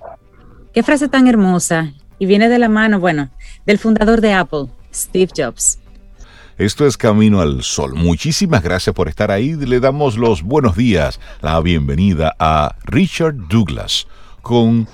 [0.73, 3.31] Qué frase tan hermosa y viene de la mano, bueno,
[3.67, 5.79] del fundador de Apple, Steve Jobs.
[6.57, 7.95] Esto es Camino al Sol.
[7.95, 9.55] Muchísimas gracias por estar ahí.
[9.55, 14.07] Le damos los buenos días, la bienvenida a Richard Douglas
[14.41, 14.87] con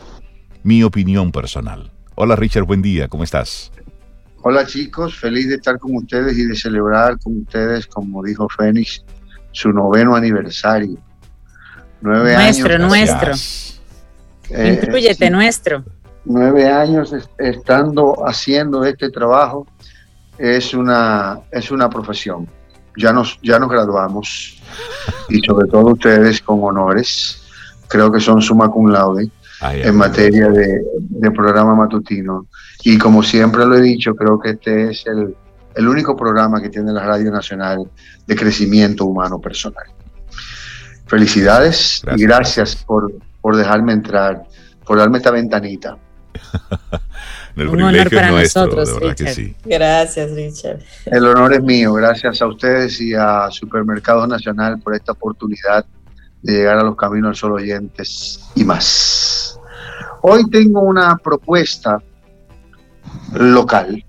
[0.63, 1.93] mi opinión personal.
[2.17, 3.71] Hola Richard, buen día, ¿cómo estás?
[4.43, 9.05] Hola chicos, feliz de estar con ustedes y de celebrar con ustedes, como dijo Fénix,
[9.53, 10.99] su noveno aniversario.
[12.01, 12.89] Nueve nuestro, años.
[12.89, 13.33] Nuestro,
[14.51, 14.99] nuestro.
[14.99, 15.85] Eh, nuestro.
[16.25, 19.67] Nueve años estando haciendo este trabajo
[20.39, 22.49] es una, es una profesión.
[22.97, 24.61] Ya nos, ya nos graduamos
[25.29, 27.43] y sobre todo ustedes con honores.
[27.89, 29.31] Creo que son suma cum laude
[29.63, 32.47] en materia de, de programa matutino.
[32.85, 35.35] Y como siempre lo he dicho, creo que este es el,
[35.75, 37.89] el único programa que tiene la Radio Nacional
[38.27, 39.85] de crecimiento humano personal.
[41.07, 44.45] Felicidades y gracias por, por dejarme entrar,
[44.85, 45.97] por darme esta ventanita.
[47.57, 49.57] El Un honor para nosotros, Richard.
[49.65, 50.79] Gracias, Richard.
[51.07, 51.93] El honor es mío.
[51.95, 55.85] Gracias a ustedes y a Supermercados Nacional por esta oportunidad
[56.43, 59.59] de llegar a los caminos del sol oyentes y más.
[60.23, 62.01] Hoy tengo una propuesta
[63.35, 64.05] local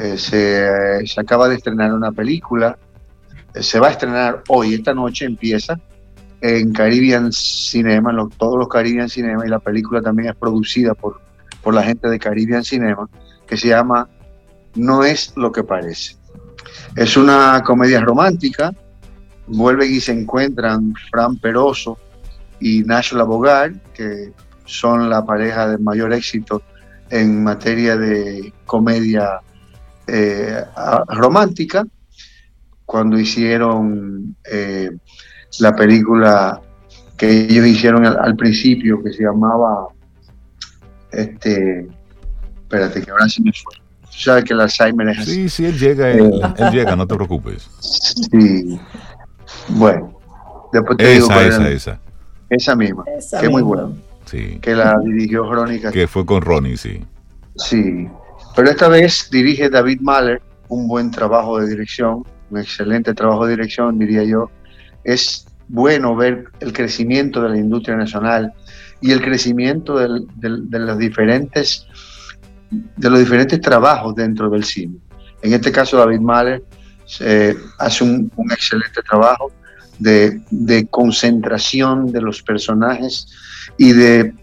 [0.00, 2.78] eh, se, acaba de estrenar una película,
[3.52, 5.76] eh, se va a estrenar hoy, esta noche empieza
[6.40, 11.20] en Caribbean Cinema, todos los Caribbean Cinema, y la película también es producida por,
[11.64, 13.08] por la gente de Caribbean Cinema,
[13.44, 14.08] que se llama
[14.76, 16.14] No es lo que parece.
[16.94, 18.72] Es una comedia romántica,
[19.48, 21.98] vuelven y se encuentran Fran Peroso
[22.60, 24.32] y Nash Labogar, que
[24.64, 26.62] son la pareja de mayor éxito
[27.10, 29.40] en materia de comedia
[30.08, 30.64] eh,
[31.08, 31.86] romántica
[32.86, 34.90] cuando hicieron eh,
[35.60, 36.62] la película
[37.18, 39.88] que ellos hicieron al, principio que se llamaba
[41.12, 41.86] este
[42.62, 43.74] espérate que ahora sí me fue.
[44.02, 45.30] Tú sabes que el Alzheimer es así.
[45.30, 47.68] sí sí él llega él, eh, llega no te preocupes.
[47.80, 48.80] Sí.
[49.68, 50.18] Bueno
[50.72, 52.00] después te esa digo esa esa.
[52.48, 53.90] Esa misma que es muy buena.
[54.24, 54.58] Sí.
[54.62, 57.04] Que la dirigió Crónica que fue con Ronnie sí.
[57.56, 58.08] Sí
[58.58, 63.52] pero esta vez dirige David Mahler, un buen trabajo de dirección, un excelente trabajo de
[63.52, 64.50] dirección, diría yo.
[65.04, 68.52] Es bueno ver el crecimiento de la industria nacional
[69.00, 71.86] y el crecimiento de, los diferentes,
[72.68, 74.96] de los diferentes trabajos dentro del cine.
[75.40, 76.64] En este caso, David Mahler
[77.20, 79.52] eh, hace un, excelente trabajo
[80.00, 83.28] de, de concentración de los personajes
[83.76, 84.34] y de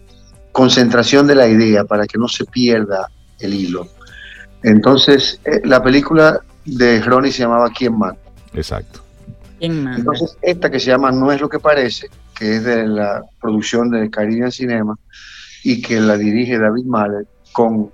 [0.52, 3.10] concentración de la idea para que no se pierda
[3.40, 3.90] el hilo.
[4.66, 8.18] Entonces, eh, la película de Ronnie se llamaba ¿Quién manda?
[8.52, 9.00] Exacto.
[9.60, 13.90] Entonces, esta que se llama No es lo que parece, que es de la producción
[13.90, 14.98] de Caribbean Cinema
[15.62, 17.92] y que la dirige David Mahler con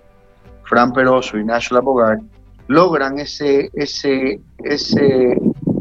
[0.64, 2.22] Fran Peroso y Nash Bogart,
[2.68, 5.38] logran ese, ese, ese,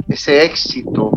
[0.10, 1.12] ese éxito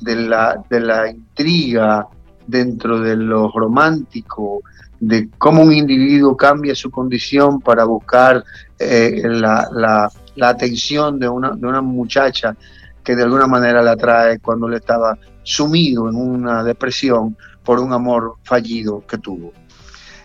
[0.00, 2.08] de la, de la intriga
[2.46, 4.62] dentro de lo romántico,
[5.00, 8.44] de cómo un individuo cambia su condición para buscar
[8.78, 12.56] eh, la, atención de una, de una muchacha
[13.02, 17.92] que de alguna manera la atrae cuando le estaba sumido en una depresión por un
[17.92, 19.52] amor fallido que tuvo.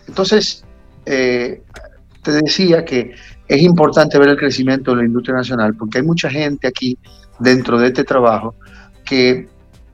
[0.06, 0.64] Entonces,
[1.06, 1.62] eh,
[2.22, 3.14] te decía que
[3.46, 6.98] es importante ver el crecimiento de la industria nacional porque hay mucha gente aquí
[7.38, 8.54] dentro de este trabajo
[9.04, 9.48] que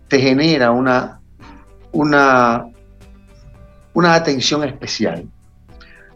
[0.09, 1.21] te genera una,
[1.93, 2.65] una
[3.95, 5.25] una atención especial.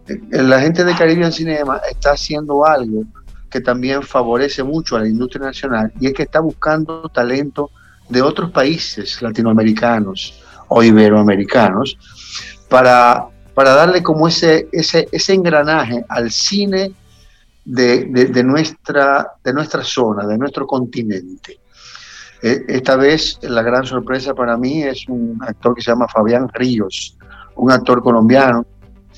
[0.06, 3.04] Eh, la gente de Caribbean Cinema está haciendo algo
[3.50, 7.70] que también favorece mucho a la industria nacional y es que está buscando talento
[8.08, 11.96] de otros países latinoamericanos o iberoamericanos
[12.68, 16.92] para para darle como ese, ese, engranaje al cine
[17.64, 21.60] de, nuestra, de nuestra zona, de nuestro continente.
[22.42, 26.48] E, esta vez la gran sorpresa para mí es un actor que se llama Fabián
[26.52, 27.16] Ríos,
[27.56, 28.66] un actor colombiano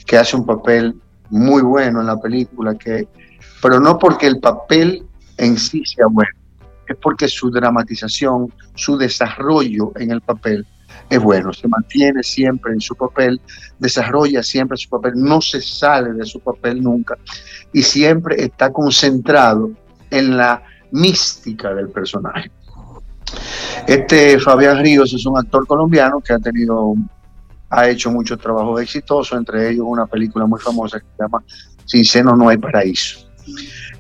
[0.07, 3.09] que hace un papel muy bueno en la película, que,
[3.61, 5.05] pero no porque el papel
[5.39, 6.30] en sí sea bueno,
[6.89, 10.66] es porque su dramatización, su desarrollo en el papel
[11.11, 13.41] es bueno, se mantiene siempre en su papel,
[13.78, 17.16] desarrolla siempre su papel, no se sale de su papel nunca
[17.72, 19.70] y siempre está concentrado
[20.11, 22.51] en la mística del personaje.
[23.87, 26.95] Este Fabián Ríos es un actor colombiano que ha tenido,
[27.71, 31.43] ha hecho muchos trabajos exitosos, entre ellos una película muy famosa que se llama
[31.85, 33.29] Sin seno no hay paraíso.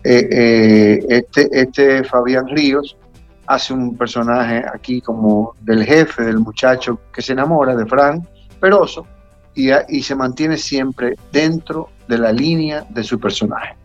[0.04, 2.96] Eh, eh, este, este Fabián Ríos
[3.46, 8.24] hace un personaje aquí como del jefe, del muchacho que se enamora de Frank
[8.60, 9.06] Peroso
[9.54, 13.76] y, y se mantiene siempre dentro de la línea de su personaje.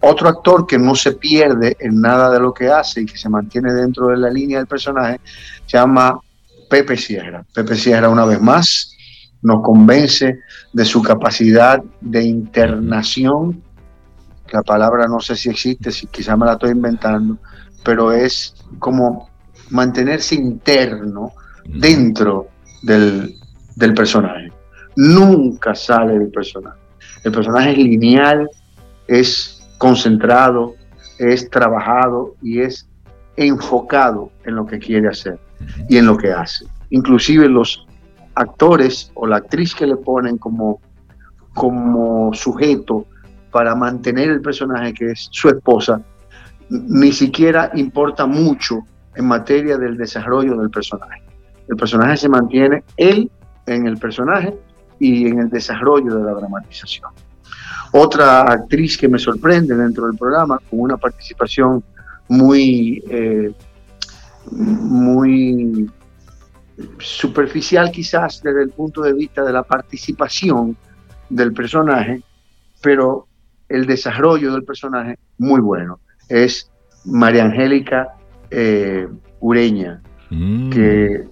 [0.00, 3.28] Otro actor que no se pierde en nada de lo que hace y que se
[3.28, 5.20] mantiene dentro de la línea del personaje
[5.66, 6.20] se llama
[6.70, 7.44] Pepe Sierra.
[7.52, 8.96] Pepe Sierra una vez más
[9.42, 10.40] nos convence
[10.72, 13.62] de su capacidad de internación.
[14.52, 17.38] La palabra no sé si existe, si quizá me la estoy inventando,
[17.84, 19.28] pero es como
[19.70, 21.32] mantenerse interno
[21.66, 22.48] dentro
[22.82, 23.34] del,
[23.94, 24.52] personaje.
[24.96, 26.78] Nunca sale del personaje.
[27.24, 28.48] El personaje es lineal,
[29.06, 30.74] es concentrado,
[31.18, 32.88] es trabajado y es
[33.36, 35.38] enfocado en lo que quiere hacer
[35.88, 36.66] y en lo que hace.
[36.90, 37.87] Inclusive los
[38.38, 40.80] actores o la actriz que le ponen como,
[41.54, 43.06] como sujeto
[43.50, 46.00] para mantener el personaje que es su esposa,
[46.70, 48.80] ni siquiera importa mucho
[49.14, 51.22] en materia del desarrollo del personaje.
[51.68, 53.30] El personaje se mantiene él
[53.66, 54.54] en el personaje
[54.98, 57.10] y en el desarrollo de la dramatización.
[57.92, 61.82] Otra actriz que me sorprende dentro del programa, con una participación
[62.28, 63.52] muy, eh,
[64.52, 65.90] muy
[66.98, 70.76] superficial quizás desde el punto de vista de la participación
[71.28, 72.22] del personaje,
[72.80, 73.26] pero
[73.68, 76.70] el desarrollo del personaje muy bueno es
[77.04, 78.08] María Angélica
[78.50, 79.08] eh,
[79.40, 80.00] Ureña,
[80.30, 80.70] mm.
[80.70, 81.28] que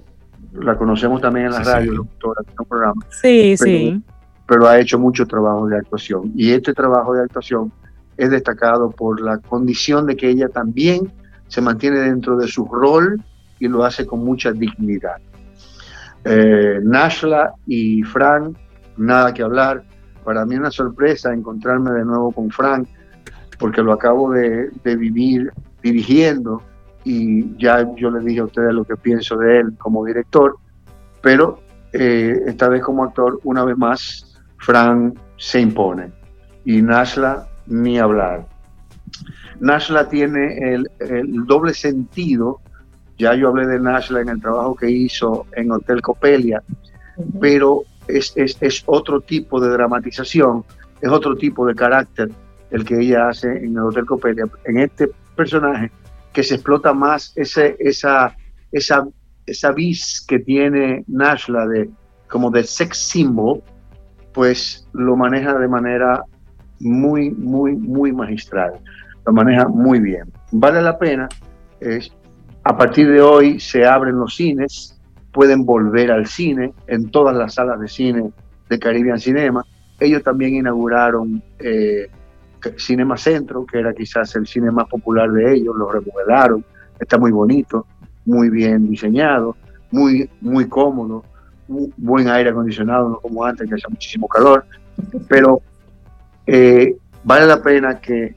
[0.52, 3.06] la conocemos también en la radio, doctora, en un programa.
[3.10, 4.02] Sí, sí.
[4.46, 6.32] Pero ha hecho mucho trabajo de actuación.
[6.36, 7.72] Y este trabajo de actuación
[8.16, 11.12] es destacado por la condición de que ella también
[11.48, 13.22] se mantiene dentro de su rol
[13.58, 15.16] y lo hace con mucha dignidad.
[16.28, 18.56] Eh, Nashla y Frank,
[18.96, 19.84] nada que hablar.
[20.24, 22.88] Para mí una sorpresa encontrarme de nuevo con Frank
[23.58, 25.52] porque lo acabo de, vivir
[25.82, 26.62] dirigiendo
[27.04, 30.56] y ya yo le dije a ustedes lo que pienso de él como director,
[31.22, 31.60] pero
[31.92, 36.10] eh, esta vez como actor, una vez más, Fran se impone
[36.64, 38.46] y Nashla ni hablar.
[39.60, 40.88] Nashla tiene el,
[41.46, 42.60] doble sentido,
[43.18, 46.62] ya yo hablé de Nashla en el trabajo que hizo en Hotel Copelia,
[47.40, 50.64] pero es, es otro tipo de dramatización,
[51.00, 52.30] es otro tipo de carácter
[52.70, 55.90] el que ella hace en el Hotel Copelia, en este personaje
[56.32, 58.36] que se explota más ese, esa,
[58.72, 59.06] esa,
[59.46, 61.88] esa vis que tiene Nashla de
[62.28, 63.62] como de sex symbol,
[64.32, 66.22] pues lo maneja de manera
[66.80, 68.72] muy, muy, muy magistral.
[69.24, 70.32] Lo maneja muy bien.
[70.52, 71.28] Vale la pena.
[71.80, 72.12] Es,
[72.66, 74.98] a partir de hoy se abren los cines,
[75.30, 78.32] pueden volver al cine en todas las salas de cine
[78.68, 79.64] de Caribbean Cinema.
[80.00, 82.08] Ellos también inauguraron eh,
[82.76, 86.64] Cinema Centro, que era quizás el cine más popular de ellos, lo remodelaron,
[86.98, 87.86] está muy bonito,
[88.24, 89.54] muy bien diseñado,
[89.92, 91.22] muy, muy cómodo,
[91.68, 94.66] buen aire acondicionado, no como antes que hacía muchísimo calor,
[95.28, 95.60] pero
[96.48, 98.34] eh, vale la pena que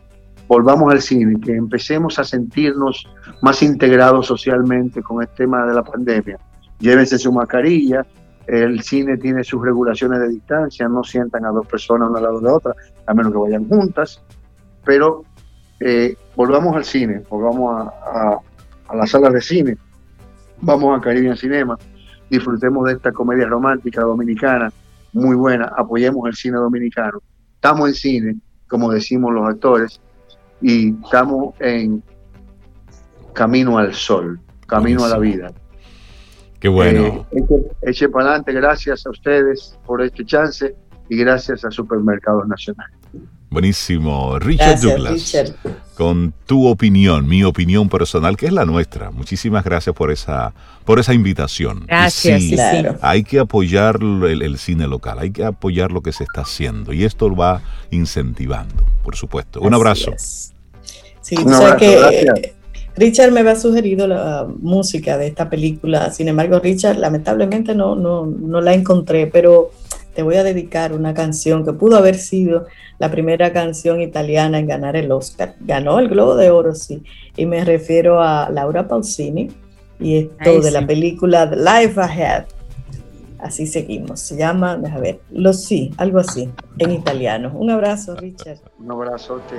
[0.49, 3.07] volvamos al cine, que empecemos a sentirnos
[3.43, 6.39] más integrados socialmente con el tema de la pandemia.
[6.79, 8.03] Llévense su mascarilla,
[8.47, 12.41] el cine tiene sus regulaciones de distancia, no sientan a dos personas una al lado
[12.41, 12.73] de otra,
[13.05, 14.23] a menos que vayan juntas,
[14.83, 15.23] pero
[15.79, 18.39] eh, volvamos al cine, volvamos a,
[18.87, 19.77] a, las salas de cine,
[20.61, 21.77] vamos a Caribbean Cinema,
[22.27, 24.73] disfrutemos de esta comedia romántica dominicana,
[25.13, 27.19] muy buena, apoyemos el cine dominicano.
[27.53, 28.35] Estamos en cine,
[28.67, 30.01] como decimos los actores,
[30.62, 32.03] y estamos en
[33.34, 35.51] camino al sol, camino a la vida.
[36.60, 37.26] Qué bueno.
[37.32, 37.43] Eh,
[37.84, 40.76] eche, para adelante, gracias a ustedes por este chance
[41.10, 42.88] y gracias a Supermercados Nacional.
[43.49, 44.38] Buenísimo.
[44.38, 45.55] Richard Douglas.
[45.95, 49.10] Con tu opinión, mi opinión personal, que es la nuestra.
[49.10, 50.53] Muchísimas gracias por esa,
[50.86, 51.86] por esa invitación.
[51.88, 52.55] Gracias, sí,
[53.01, 57.03] Hay que apoyar el, cine local, hay que apoyar lo que se está haciendo y
[57.03, 59.60] esto lo va incentivando, por supuesto.
[59.62, 60.14] Un abrazo.
[61.22, 62.53] Sí, o que
[62.95, 68.28] Richard me había sugerido la música de esta película, sin embargo, Richard, lamentablemente no, no,
[68.28, 69.72] no la encontré, pero
[70.14, 72.68] te voy a dedicar una canción que pudo haber sido
[72.99, 75.55] la primera canción italiana en ganar el Oscar.
[75.62, 77.01] Ganó el Globo de Oro, sí.
[77.36, 79.49] Y me refiero a Laura Pausini
[79.99, 82.45] y esto de la película Life Ahead.
[83.39, 84.19] Así seguimos.
[84.19, 87.51] Se llama, déjame ver, Lo sí, algo así, en italiano.
[87.55, 88.59] Un abrazo, Richard.
[88.77, 89.55] Un abrazote.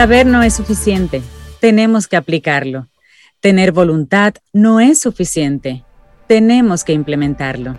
[0.00, 1.20] Saber no es suficiente,
[1.60, 2.88] tenemos que aplicarlo.
[3.40, 5.84] Tener voluntad no es suficiente,
[6.26, 7.76] tenemos que implementarlo.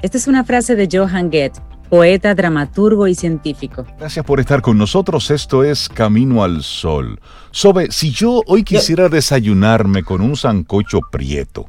[0.00, 1.60] Esta es una frase de Johann Goethe,
[1.90, 3.84] poeta, dramaturgo y científico.
[3.98, 5.30] Gracias por estar con nosotros.
[5.30, 7.20] Esto es Camino al Sol.
[7.50, 11.66] Sobe, si yo hoy quisiera desayunarme con un sancocho prieto.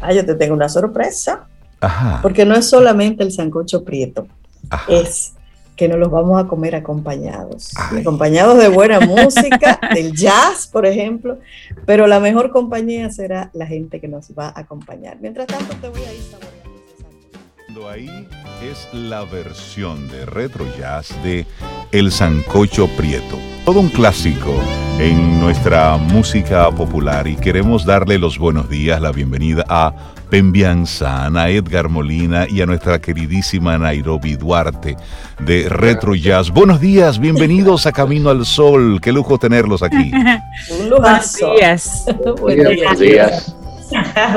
[0.00, 1.46] Ah, yo te tengo una sorpresa.
[1.82, 2.20] Ajá.
[2.22, 4.28] Porque no es solamente el sancocho prieto.
[4.88, 5.34] Es
[5.76, 7.72] que nos los vamos a comer acompañados.
[7.98, 11.38] Acompañados de buena música, del jazz, por ejemplo,
[11.84, 15.18] pero la mejor compañía será la gente que nos va a acompañar.
[15.20, 16.56] Mientras tanto, te voy a ir saboreando.
[17.88, 18.26] Ahí
[18.62, 21.46] es la versión de retro jazz de
[21.92, 23.36] El Sancocho Prieto.
[23.64, 24.54] Todo un clásico
[24.98, 29.94] en nuestra música popular y queremos darle los buenos días, la bienvenida a
[30.30, 34.96] Pembianza, a Edgar Molina y a nuestra queridísima Nairobi Duarte
[35.40, 36.50] de Retro Jazz.
[36.50, 39.00] Buenos días, bienvenidos a Camino al Sol.
[39.00, 40.10] Qué lujo tenerlos aquí.
[40.80, 42.06] Un Buenos días.
[42.40, 43.56] Buenos días.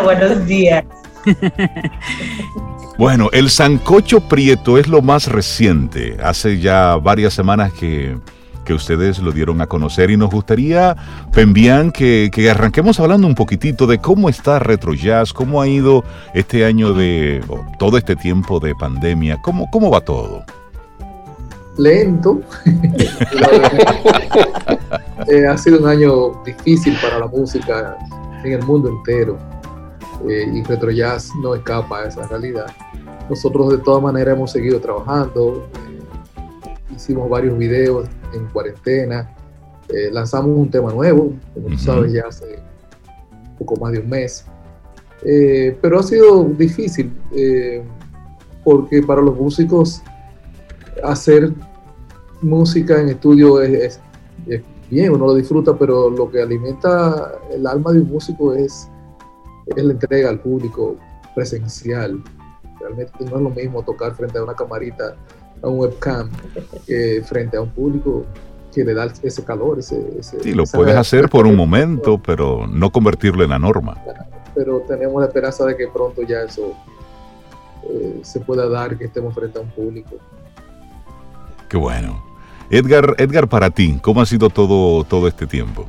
[0.04, 0.86] Buenos días.
[3.00, 6.18] Bueno, el sancocho prieto es lo más reciente.
[6.22, 8.18] Hace ya varias semanas que
[8.70, 10.96] que ustedes lo dieron a conocer y nos gustaría,
[11.34, 16.04] Pembian, que, que arranquemos hablando un poquitito de cómo está Retro Jazz, cómo ha ido
[16.36, 17.44] este año de,
[17.80, 20.44] todo este tiempo de pandemia, cómo, cómo va todo.
[21.80, 22.42] Lento.
[25.28, 27.98] Eh, ha sido un año difícil para la música
[28.44, 29.38] en el mundo entero
[30.28, 32.68] eh, y Retro Jazz no escapa a esa realidad.
[33.30, 39.36] Nosotros de todas maneras hemos seguido trabajando, eh, hicimos varios videos en cuarentena.
[39.90, 42.60] Eh, lanzamos un tema nuevo, como tú sabes, ya hace
[43.58, 44.46] poco más de un mes.
[45.26, 47.84] Eh, pero ha sido difícil eh,
[48.64, 50.02] porque para los músicos
[51.04, 51.52] hacer
[52.42, 54.00] música en estudio es,
[54.90, 58.90] bien, uno lo disfruta, pero lo que alimenta el alma de un músico es,
[59.76, 60.96] es la entrega al público
[61.36, 62.24] presencial.
[62.80, 65.16] Realmente no es lo mismo tocar frente a una camarita
[65.62, 66.30] a un webcam
[67.26, 68.26] frente a un público
[68.74, 69.80] que le da ese calor.
[69.80, 73.98] Ese, sí, lo puedes hacer por un momento, pero no convertirlo en la norma.
[74.56, 76.74] Pero tenemos la esperanza de que pronto ya eso
[77.90, 80.16] eh, se pueda dar, que estemos frente a un público.
[81.68, 82.24] Qué bueno.
[82.72, 85.88] Edgar, Edgar, para ti, ¿cómo ha sido todo, todo este tiempo?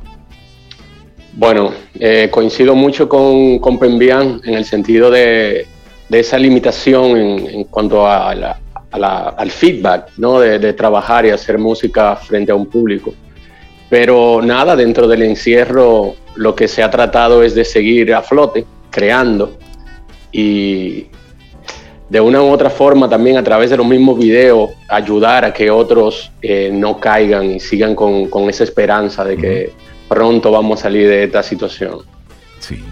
[1.33, 5.65] Bueno, eh, coincido mucho con, con Pembian en el sentido de,
[6.09, 8.59] de esa limitación en, en cuanto a la,
[8.91, 10.39] al feedback, ¿no?
[10.39, 13.13] De, trabajar y hacer música frente a un público.
[13.89, 18.65] Pero nada, dentro del encierro lo que se ha tratado es de seguir a flote,
[18.89, 19.57] creando
[20.31, 21.07] y
[22.09, 25.71] de una u otra forma también a través de los mismos videos ayudar a que
[25.71, 29.73] otros eh, no caigan y sigan con, con esa esperanza de que
[30.09, 31.99] pronto vamos a salir de esta situación.
[32.59, 32.83] Sí,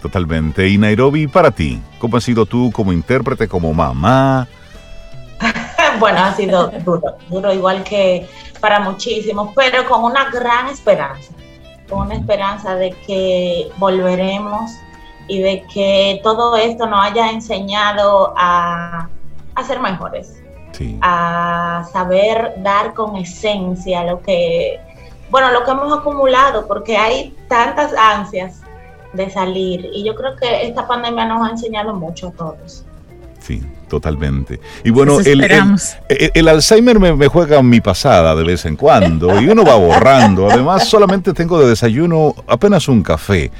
[0.00, 0.68] totalmente.
[0.68, 4.46] Y Nairobi, para ti, ¿cómo has sido tú como intérprete, como mamá,
[6.00, 8.28] bueno, ha sido duro, duro igual que
[8.60, 11.32] para muchísimos, pero con una gran esperanza,
[11.88, 14.70] con una esperanza de que volveremos
[15.28, 19.08] y de que todo esto nos haya enseñado a,
[19.54, 20.42] a ser mejores,
[21.00, 24.78] a saber dar con esencia lo que,
[25.30, 28.60] bueno, lo que hemos acumulado, porque hay tantas ansias
[29.12, 32.84] de salir y yo creo que esta pandemia nos ha enseñado mucho a todos.
[33.40, 34.60] Sí, totalmente.
[34.84, 35.44] Y bueno, el,
[36.08, 40.50] el, Alzheimer me, juega mi pasada de vez en cuando y uno va borrando.
[40.50, 43.50] Además, solamente tengo de desayuno apenas un café.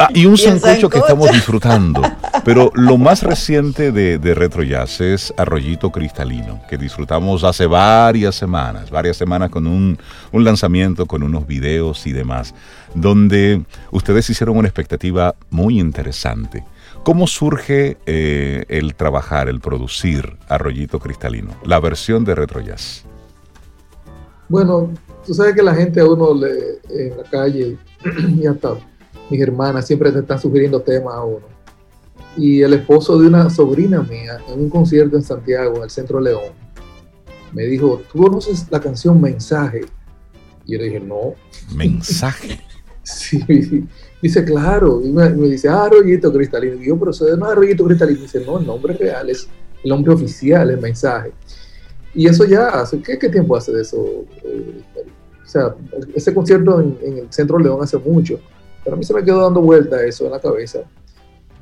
[0.00, 2.02] Ah, y un sancocho que estamos disfrutando.
[2.44, 8.36] Pero lo más reciente de, de Retro Jazz es Arroyito Cristalino, que disfrutamos hace varias
[8.36, 9.98] semanas, varias semanas con un,
[10.30, 12.54] un lanzamiento, con unos videos y demás,
[12.94, 16.62] donde ustedes hicieron una expectativa muy interesante.
[17.04, 23.04] ¿Cómo surge eh, el trabajar, el producir Arroyito Cristalino, la versión de Retro Jazz?
[24.48, 24.90] Bueno,
[25.26, 27.76] tú sabes que la gente a uno le, en la calle
[28.28, 28.74] y hasta
[29.30, 31.46] mis hermanas siempre te están sugiriendo temas a uno.
[32.36, 36.20] Y el esposo de una sobrina mía en un concierto en Santiago, en el Centro
[36.20, 36.52] León,
[37.52, 39.80] me dijo, ¿tú conoces la canción Mensaje?
[40.66, 41.34] Y yo le dije, no.
[41.74, 42.60] Mensaje.
[43.02, 43.86] sí,
[44.20, 46.82] Dice, claro, y me, dice, ah, arroyito cristalino.
[46.82, 48.20] Y yo, pero se llama arroyito cristalino.
[48.20, 49.48] Dice, no, el nombre real es
[49.84, 51.32] el nombre oficial, el mensaje.
[52.14, 54.24] Y eso ya hace, ¿qué, qué tiempo hace de eso?
[54.44, 54.82] Eh,
[55.44, 55.74] o sea,
[56.14, 58.40] ese concierto en, el Centro León hace mucho,
[58.84, 60.80] pero a mí se me quedó dando vuelta eso en la cabeza.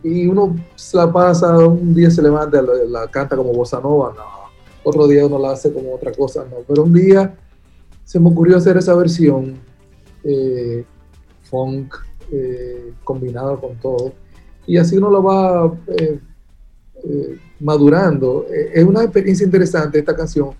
[0.02, 4.14] Y uno se la pasa, un día se levanta, la, la canta como bossa nova,
[4.16, 4.46] no.
[4.82, 6.58] Otro día uno la hace como otra cosa, no.
[6.66, 7.34] Pero un día
[8.04, 9.58] se me ocurrió hacer esa versión
[10.22, 10.84] eh,
[11.42, 11.94] funk,
[12.30, 14.12] eh, combinado con todo.
[14.66, 16.18] Y así uno lo va eh,
[17.04, 18.46] eh, madurando.
[18.50, 20.50] es una experiencia interesante esta canción,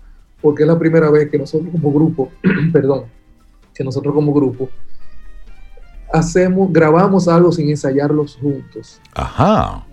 [0.41, 2.31] porque es la primera vez que nosotros como grupo,
[2.73, 3.05] perdón,
[3.73, 4.69] que nosotros como grupo
[6.11, 9.01] hacemos, grabamos algo sin ensayarlos juntos.
[9.13, 9.85] Ajá.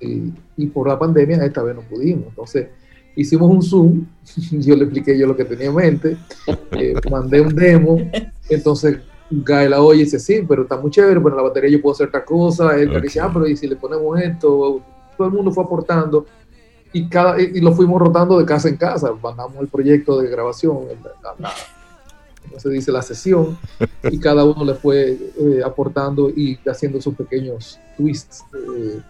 [0.00, 2.28] Y, y, por la pandemia esta vez no pudimos.
[2.28, 2.68] Entonces
[3.16, 4.06] hicimos un Zoom,
[4.52, 6.16] yo le expliqué yo lo que tenía en mente,
[7.10, 7.98] mandé un demo,
[8.48, 8.98] entonces
[9.30, 11.94] Guy la oye y dice, sí, pero está muy chévere, pero la batería yo puedo
[11.94, 12.76] hacer esta cosa.
[12.76, 14.82] Él dice, ah, pero y si le ponemos esto,
[15.16, 16.26] todo el mundo fue aportando
[16.92, 19.12] y, cada, y, lo fuimos rotando de casa en casa.
[19.20, 20.78] Mandamos el proyecto de grabación,
[22.48, 23.58] como se dice, la sesión,
[24.10, 28.44] y cada uno le fue eh, aportando y haciendo sus pequeños twists.
[28.54, 29.00] Eh,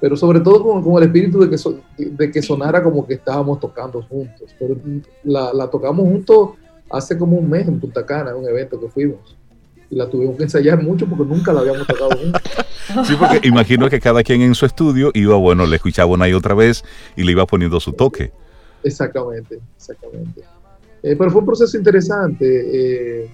[0.00, 4.02] pero sobre todo con, el espíritu de que, de que sonara como que estábamos tocando
[4.02, 4.54] juntos.
[4.58, 4.76] Pero
[5.22, 6.50] la, la tocamos juntos
[6.90, 9.34] hace como un mes en Punta Cana, un evento que fuimos
[9.90, 12.10] y la tuvimos que ensayar mucho porque nunca la habíamos tocado
[13.04, 16.34] Sí, porque imagino que cada quien en su estudio iba, bueno, le escuchaba una y
[16.34, 16.84] otra vez
[17.16, 18.30] y le iba poniendo su toque.
[18.82, 20.42] Exactamente, exactamente.
[21.02, 22.44] Eh, pero fue un proceso interesante.
[23.24, 23.30] Eh,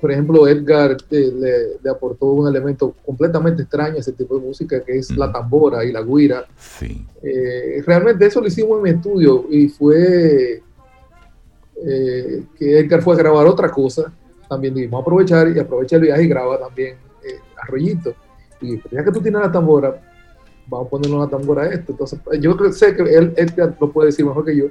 [0.00, 4.82] por ejemplo, Edgar eh, le, aportó un elemento completamente extraño a ese tipo de música,
[4.82, 6.46] que es la tambora y la guira.
[6.56, 7.04] Sí.
[7.84, 10.62] realmente eso lo hicimos en mi estudio y fue
[12.58, 14.12] que Edgar fue a grabar otra cosa
[14.48, 18.14] también dijimos aprovechar y aprovecha el viaje y graba también eh, Arroyito.
[18.60, 20.00] Y pues, ya que tú tienes la tambora,
[20.66, 21.92] vamos a ponerle una tambora a esto.
[21.92, 24.66] Entonces, yo sé que él, él lo puede decir mejor que yo,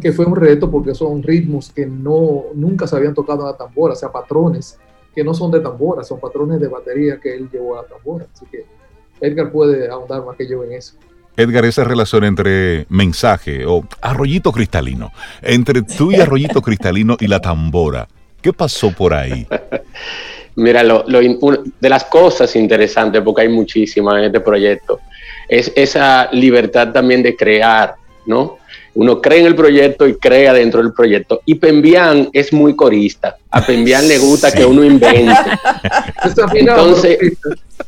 [0.00, 3.56] que fue un reto porque son ritmos que no, nunca se habían tocado en la
[3.56, 4.78] tambora, o sea, patrones
[5.14, 8.26] que no son de tambora, son patrones de batería que él llevó a la tambora.
[8.32, 8.64] Así que
[9.20, 10.94] Edgar puede ahondar más que yo en eso.
[11.36, 17.40] Edgar, esa relación entre mensaje o arroyito cristalino, entre tú y arroyito cristalino y la
[17.40, 18.06] tambora,
[18.42, 19.46] ¿Qué pasó por ahí?
[20.56, 25.00] Mira, lo, de las cosas interesantes, porque hay muchísimas en este proyecto,
[25.48, 27.94] es esa libertad también de crear,
[28.26, 28.58] ¿no?
[28.94, 31.40] Uno cree en el proyecto y crea dentro del proyecto.
[31.46, 33.38] Y Pembian es muy corista.
[33.50, 35.32] A Pembian le gusta que uno invente.
[36.54, 37.18] Entonces,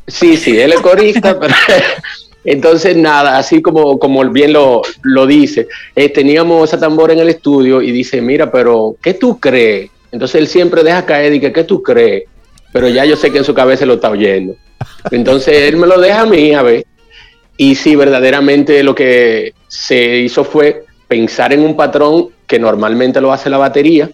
[0.06, 1.54] sí, sí, él es corista, pero
[2.44, 7.30] entonces, nada, así como, como bien lo, lo dice, eh, teníamos esa tambora en el
[7.30, 9.90] estudio y dice, mira, pero ¿qué tú crees?
[10.14, 12.22] Entonces él siempre deja caer y que, ¿qué tú crees?
[12.72, 14.54] Pero ya yo sé que en su cabeza lo está oyendo.
[15.10, 16.86] Entonces él me lo deja a mí a ver.
[17.56, 23.32] Y sí, verdaderamente lo que se hizo fue pensar en un patrón que normalmente lo
[23.32, 24.08] hace la batería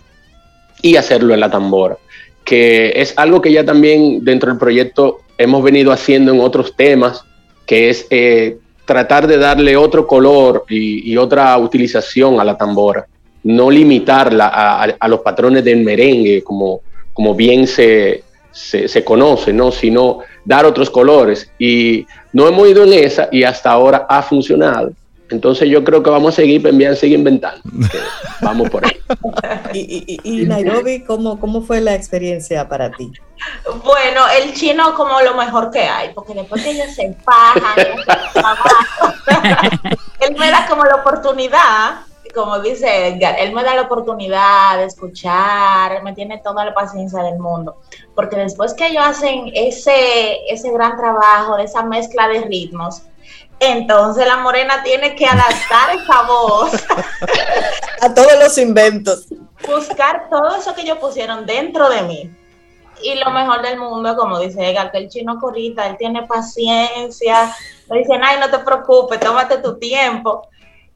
[0.80, 1.98] y hacerlo en la tambora,
[2.44, 7.26] que es algo que ya también dentro del proyecto hemos venido haciendo en otros temas,
[7.66, 13.06] que es eh, tratar de darle otro color y, y otra utilización a la tambora
[13.42, 14.48] no limitarla
[14.98, 16.80] a, los patrones del merengue, como,
[17.12, 19.72] como bien se, se, conoce, ¿no?
[19.72, 21.50] sino dar otros colores.
[21.58, 24.92] Y no hemos ido en esa y hasta ahora ha funcionado.
[25.30, 27.62] Entonces yo creo que vamos a seguir, Pembian sigue inventando.
[28.42, 28.96] vamos por ahí.
[30.24, 33.12] y, Nairobi, ¿cómo, ¿cómo fue la experiencia para ti?
[33.84, 37.78] Bueno, el chino como lo mejor que hay, porque después que ellos se pajan,
[40.20, 42.00] él me da como la oportunidad,
[42.34, 47.22] como dice Edgar, él me da la oportunidad de escuchar, me tiene toda la paciencia
[47.22, 47.76] del mundo,
[48.14, 53.02] porque después que ellos hacen ese, ese gran trabajo de esa mezcla de ritmos,
[53.60, 56.72] entonces la morena tiene que adaptar esa voz
[58.00, 59.26] a todos los inventos.
[59.66, 62.30] Buscar todo eso que ellos pusieron dentro de mí.
[63.02, 67.54] Y lo mejor del mundo, como dice Edgar, que el chino corrita, él tiene paciencia.
[67.90, 70.48] Le dicen, ay, no te preocupes, tómate tu tiempo.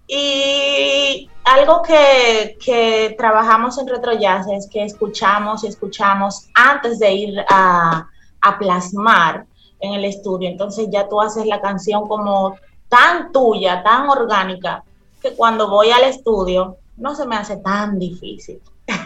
[0.06, 7.12] Y algo que, que trabajamos en Retro Jazz es que escuchamos y escuchamos antes de
[7.12, 8.08] ir a,
[8.40, 9.46] a plasmar
[9.80, 10.48] en el estudio.
[10.48, 12.56] Entonces ya tú haces la canción como
[12.88, 14.84] tan tuya, tan orgánica,
[15.22, 18.60] que cuando voy al estudio no se me hace tan difícil.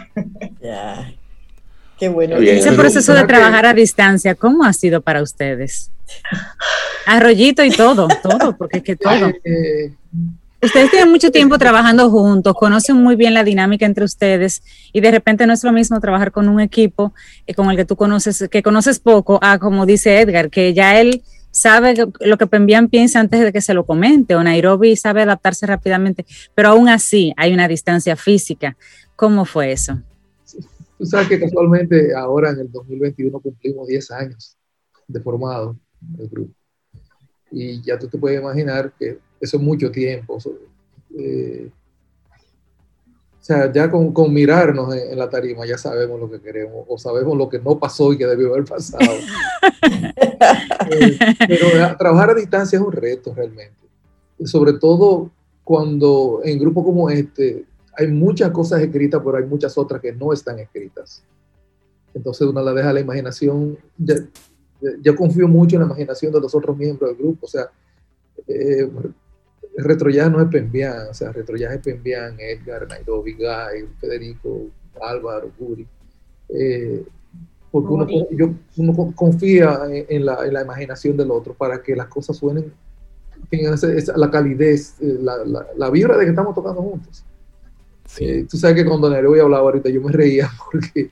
[0.61, 1.13] Ya.
[1.97, 2.37] Qué bueno.
[2.37, 5.91] Ese proceso de trabajar a distancia, ¿cómo ha sido para ustedes?
[7.05, 9.29] Arrollito y todo, todo, porque es que todo.
[9.43, 9.93] Eh,
[10.61, 15.11] Ustedes tienen mucho tiempo trabajando juntos, conocen muy bien la dinámica entre ustedes y de
[15.11, 17.13] repente no es lo mismo trabajar con un equipo
[17.47, 20.99] eh, con el que tú conoces, que conoces poco, a como dice Edgar, que ya
[20.99, 25.21] él sabe lo que Pembian piensa antes de que se lo comente, o Nairobi sabe
[25.21, 28.77] adaptarse rápidamente, pero aún así hay una distancia física.
[29.15, 29.99] ¿Cómo fue eso?
[30.97, 34.57] Tú sabes que casualmente ahora en el 2021 cumplimos 10 años
[35.07, 35.77] de formado
[36.17, 36.53] el grupo.
[37.51, 40.37] Y ya tú te puedes imaginar que eso es mucho tiempo.
[41.17, 41.69] Eh,
[43.39, 46.97] o sea, ya con, con mirarnos en, la tarima ya sabemos lo que queremos o
[46.97, 49.05] sabemos lo que no pasó y que debió haber pasado.
[50.91, 53.75] Eh, pero trabajar a distancia es un reto realmente.
[54.45, 55.29] sobre todo
[55.63, 57.65] cuando en grupos como este
[57.95, 61.21] hay muchas cosas escritas, pero hay muchas otras que no están escritas.
[62.13, 63.77] Entonces uno la deja a la imaginación.
[65.01, 67.45] yo confío mucho en la imaginación de los otros miembros del grupo.
[67.45, 67.69] O sea,
[68.47, 68.89] eh,
[69.77, 74.67] Retroyas no es Pembian, o sea, Retroyas es Pembian, Edgar, Nairobi, Guy, Federico,
[75.01, 75.87] Álvaro, Guri.
[76.49, 77.03] Eh,
[77.71, 82.07] porque uno, yo, uno confía en, la, en, la, imaginación del otro para que las
[82.07, 82.73] cosas suenen,
[83.49, 87.23] tengan esa, la calidez, eh, la, la, la, vibra de que estamos tocando juntos.
[88.19, 91.11] Eh, tú sabes que cuando Nairobi hablaba ahorita yo me reía porque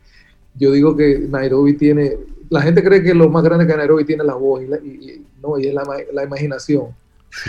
[0.55, 2.17] yo digo que Nairobi tiene,
[2.49, 5.59] la gente cree que lo más grande que Nairobi tiene la voz y, y no,
[5.59, 6.87] y es la, imaginación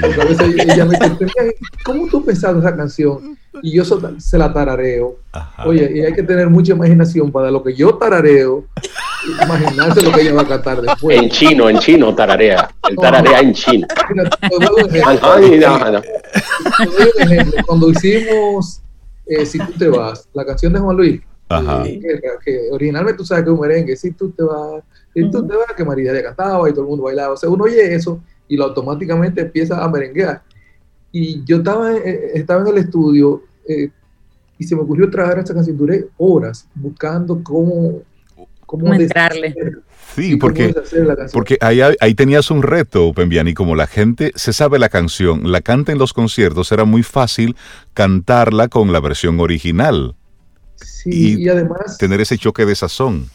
[0.03, 3.36] a veces ella me dice, ¿cómo tú pensaste esa canción?
[3.62, 5.16] Y yo se la tarareo.
[5.66, 8.66] Oye, y hay que tener mucha imaginación para lo que yo tarareo,
[9.43, 11.16] imaginarse lo que ella va a cantar después.
[11.16, 12.70] En chino, en chino tararea.
[12.89, 13.86] El tararea en chino.
[17.66, 18.82] Cuando hicimos
[19.26, 21.20] eh, Si tú te vas, la canción de Juan Luis,
[21.51, 24.82] eh, que, originalmente tú sabes que es un merengue, Si tú te vas,
[25.14, 27.34] si tú te vas, que María ya cantaba y todo el mundo bailaba.
[27.34, 30.43] O sea, uno oye eso y lo automáticamente empieza a merenguear.
[31.13, 33.91] Y yo estaba, eh, estaba en el estudio eh,
[34.59, 35.77] y se me ocurrió trabajar esta canción.
[35.77, 38.03] Duré horas buscando cómo,
[38.67, 39.55] cómo entrarle.
[40.15, 40.75] Sí, porque,
[41.33, 45.61] porque ahí, ahí, tenías un reto, Pembiani, como la gente se sabe la canción, la
[45.61, 47.57] canta en los conciertos, era muy fácil
[47.95, 50.17] cantarla con la versión original.
[50.77, 51.99] Sí, y además...
[51.99, 53.27] Tener ese choque de sazón.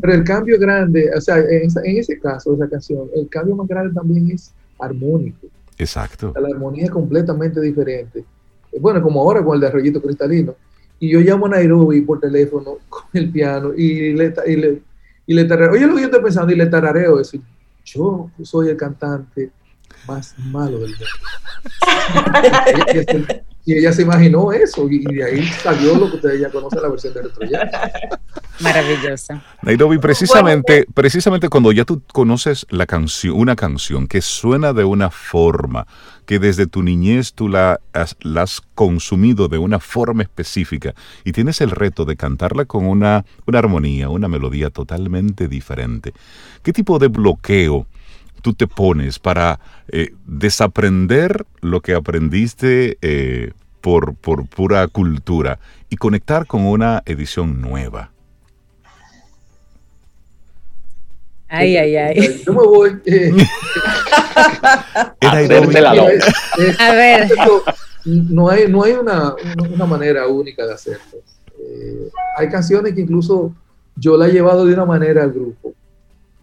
[0.00, 3.92] Pero el cambio grande, o sea, en, ese caso, esa canción, el cambio más grande
[3.92, 5.48] también es armónico.
[5.76, 6.32] Exacto.
[6.40, 8.24] La armonía es completamente diferente.
[8.80, 10.54] Bueno, como ahora con el de Arroyito Cristalino.
[11.00, 14.82] Y yo llamo a Nairobi por teléfono con el piano y le, y le,
[15.26, 15.72] y le tarareo.
[15.72, 17.38] Oye, lo que yo estoy pensando y le tarareo eso.
[17.84, 19.50] Yo soy el cantante
[20.06, 21.04] más malo del mundo.
[23.64, 26.88] y ella se imaginó eso y de ahí salió lo que ustedes ya conocen, la
[26.88, 27.46] versión de Retro
[28.60, 29.42] Maravillosa.
[29.62, 35.10] Nairobi, precisamente, precisamente cuando ya tú conoces la canción, una canción que suena de una
[35.10, 35.86] forma,
[36.26, 41.32] que desde tu niñez tú la has, la has consumido de una forma específica y
[41.32, 46.12] tienes el reto de cantarla con una, una armonía, una melodía totalmente diferente.
[46.62, 47.86] ¿Qué tipo de bloqueo
[48.42, 55.58] tú te pones para eh, desaprender lo que aprendiste eh, por, por pura cultura
[55.88, 58.10] y conectar con una edición nueva?
[61.48, 62.42] Ay, ay, ay.
[62.44, 63.00] Yo me voy.
[63.06, 63.32] Eh.
[66.78, 67.28] a ver.
[68.04, 69.34] No hay, no hay una,
[69.74, 71.18] una manera única de hacerlo.
[72.36, 73.52] hay canciones que incluso
[73.96, 75.74] yo la he llevado de una manera al grupo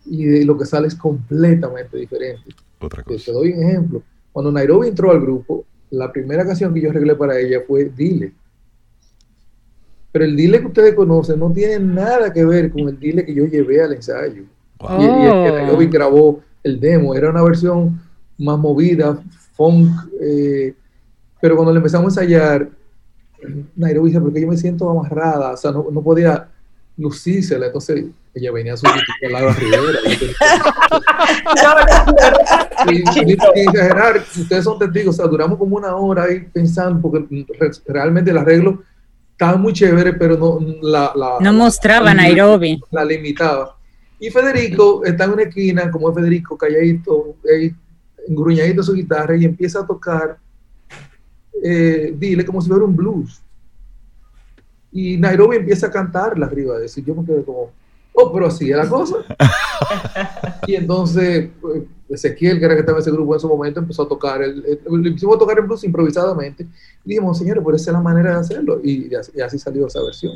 [0.06, 2.44] y lo que sale es completamente diferente.
[2.80, 3.26] Otra cosa.
[3.26, 4.04] Te doy un ejemplo.
[4.32, 8.34] Cuando Nairobi entró al grupo, la primera canción que yo arreglé para ella fue Dile.
[10.12, 13.34] Pero el Dile que ustedes conocen no tiene nada que ver con el Dile que
[13.34, 14.44] yo llevé al ensayo.
[15.00, 18.02] Y, el que grabó el demo era una versión
[18.38, 19.20] más movida,
[19.54, 19.90] funk,
[20.22, 20.74] eh,
[21.40, 22.70] pero cuando le empezamos a ensayar,
[23.76, 26.48] Nairobi dice, porque yo me siento amarrada, o sea, no, no podía
[26.98, 28.86] lucírsela, entonces ella venía a su
[29.30, 30.00] lado de Rivera.
[32.88, 33.32] y,
[33.62, 37.26] exagerar, ustedes son testigos, o sea, duramos como una hora ahí pensando, porque
[37.88, 38.84] realmente el arreglo
[39.32, 41.12] estaba muy chévere, pero no la...
[41.16, 42.82] la no mostraba Nairobi.
[42.92, 43.75] La limitaba.
[44.20, 47.36] Y Federico está en una esquina, como es Federico, calladito,
[48.28, 50.38] engruñadito su guitarra y empieza a tocar,
[51.64, 53.42] eh, dile, como si fuera un blues.
[54.92, 57.00] Y Nairobi empieza a cantarla arriba de eso.
[57.00, 57.72] Y yo me quedé como,
[58.14, 59.18] oh, pero así es la cosa.
[60.68, 64.04] y entonces pues, Ezequiel, que era que estaba en ese grupo en ese momento, empezó
[64.04, 66.66] a tocar, el, a tocar el blues improvisadamente.
[67.04, 68.80] Y dijimos, señores, por esa es la manera de hacerlo.
[68.84, 70.34] Y, así, salió esa versión.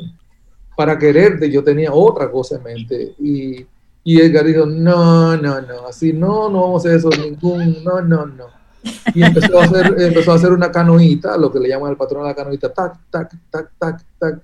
[0.76, 3.14] Para quererte, yo tenía otra cosa en mente.
[3.18, 3.66] Y,
[4.04, 8.00] y Edgar dijo, no, no, no, así no, no vamos a hacer eso, ningún, no,
[8.00, 8.46] no, no.
[9.14, 12.22] Y empezó a hacer, empezó a hacer una canoita, lo que le llaman el patrón
[12.22, 14.42] de la canoita, tac, tac, tac, tac, tac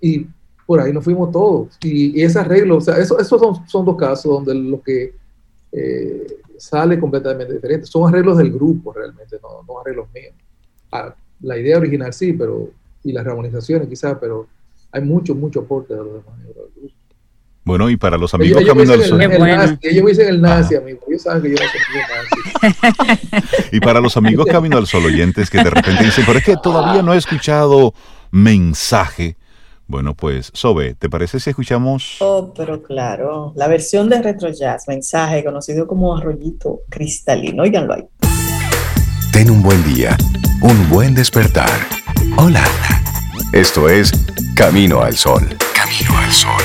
[0.00, 0.26] y
[0.66, 1.78] por ahí nos fuimos todos.
[1.82, 5.14] Y, ese arreglo, o sea, esos eso son, son, dos casos donde lo que
[5.72, 6.26] eh,
[6.58, 7.86] sale completamente diferente.
[7.86, 10.34] Son arreglos del grupo realmente, no, no arreglos míos.
[10.92, 12.70] Ah, la idea original sí, pero,
[13.02, 14.46] y las reorganizaciones quizás, pero
[14.94, 16.38] hay mucho, mucho aporte de los demás
[17.64, 19.20] Bueno, y para los amigos Camino al Sol.
[19.20, 21.00] Ellos me dicen el nazi, amigo.
[21.08, 23.68] Ellos saben que yo no soy nazi.
[23.72, 26.56] y para los amigos Camino al Sol oyentes que de repente dicen, pero es que
[26.62, 27.92] todavía no he escuchado
[28.30, 29.36] mensaje
[29.86, 32.16] bueno, pues, Sobe, ¿te parece si escuchamos?
[32.20, 37.64] Oh, pero claro, la versión de Retro Jazz, mensaje conocido como arroyito cristalino.
[37.64, 38.08] Óiganlo ahí.
[39.30, 40.16] Ten un buen día,
[40.62, 41.68] un buen despertar.
[42.38, 42.64] Hola.
[43.54, 44.10] Esto es
[44.56, 45.40] Camino al Sol.
[45.76, 46.60] Camino al Sol.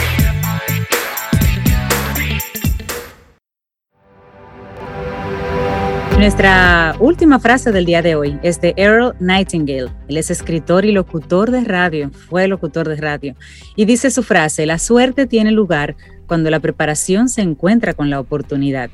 [6.18, 9.92] Nuestra última frase del día de hoy es de Earl Nightingale.
[10.08, 13.36] Él es escritor y locutor de radio, fue locutor de radio.
[13.76, 15.96] Y dice su frase, la suerte tiene lugar
[16.26, 18.90] cuando la preparación se encuentra con la oportunidad.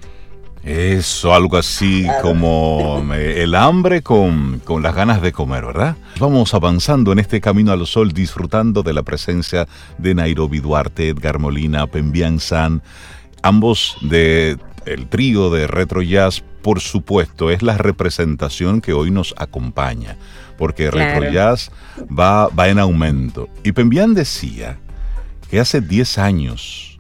[0.66, 5.96] Eso, algo así como eh, el hambre con, con, las ganas de comer, ¿verdad?
[6.20, 9.68] Vamos avanzando en este camino al sol, disfrutando de la presencia
[10.00, 12.82] de Nairobi Duarte, Edgar Molina, Pembian San,
[13.44, 19.36] ambos de el trío de Retro Jazz por supuesto, es la representación que hoy nos
[19.38, 20.18] acompaña,
[20.58, 21.70] porque Retro Jazz
[22.08, 23.50] va, va en aumento.
[23.64, 24.80] Y Pembian decía
[25.48, 27.00] que hace 10 años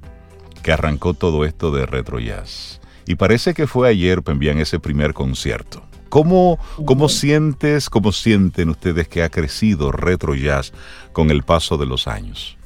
[0.61, 2.79] que arrancó todo esto de Retro Jazz.
[3.05, 5.83] Y parece que fue ayer, Pembian, ese primer concierto.
[6.09, 10.71] ¿Cómo, ¿Cómo sientes, cómo sienten ustedes que ha crecido Retro Jazz
[11.11, 12.57] con el paso de los años?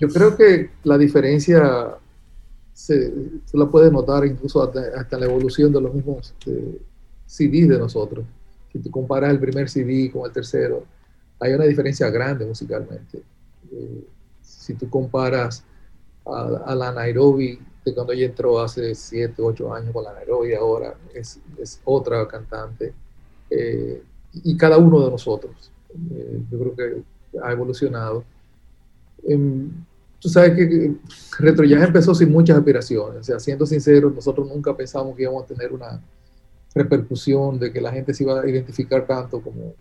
[0.00, 1.96] Yo creo que la diferencia
[2.72, 3.12] se,
[3.52, 6.78] la puedes notar incluso hasta, la evolución de los mismos este,
[7.26, 8.24] CDs de nosotros.
[8.72, 10.84] Si tú comparas el primer CD con el tercero,
[11.40, 13.22] hay una diferencia grande musicalmente.
[13.72, 14.04] Eh,
[14.40, 15.64] si tú comparas
[16.24, 17.58] a, la Nairobi
[17.94, 22.92] cuando ella entró hace 7, 8 años con la Nairobi, ahora es, es otra cantante.
[23.50, 24.02] Eh,
[24.44, 25.70] y cada uno de nosotros,
[26.10, 27.02] eh, yo creo que
[27.42, 28.24] ha evolucionado.
[29.26, 29.70] Em,
[30.18, 30.94] tú sabes que
[31.38, 33.20] Retro ya empezó sin muchas aspiraciones.
[33.20, 36.00] O sea, siendo sinceros, nosotros nunca pensamos que íbamos a tener una
[36.74, 39.74] repercusión de que la gente se iba a identificar tanto como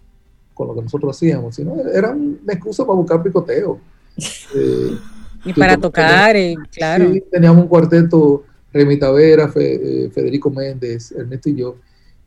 [0.53, 3.79] con lo que nosotros hacíamos, sino era una excusa para buscar picoteo.
[5.47, 7.11] Eh, y para tocar, y, claro.
[7.11, 8.43] Sí, teníamos un cuarteto,
[8.73, 11.75] Remy Tavera, eh, Federico Méndez, Ernesto y yo.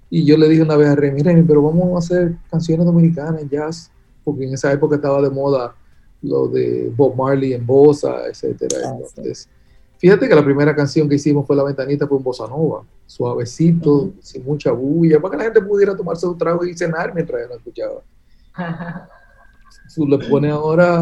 [0.09, 3.43] Y yo le dije una vez a Remy, Remy, pero vamos a hacer canciones dominicanas,
[3.49, 3.91] jazz,
[4.25, 5.75] porque en esa época estaba de moda
[6.23, 8.77] lo de Bob Marley en Bossa, etcétera.
[8.87, 9.49] Ah, Entonces,
[9.99, 14.13] fíjate que la primera canción que hicimos fue La Ventanita fue en Bossa Nova, suavecito,
[14.21, 17.57] sin mucha bulla, para que la gente pudiera tomarse un trago y cenar mientras la
[17.57, 18.03] escuchaba.
[19.89, 20.97] Si le pone ahora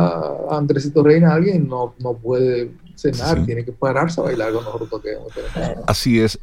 [0.50, 4.64] a Andresito Reina a alguien, no, no puede cenar, tiene que pararse a bailar con
[4.64, 5.02] nosotros.
[5.86, 6.38] Así es.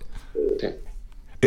[0.61, 0.81] Eh,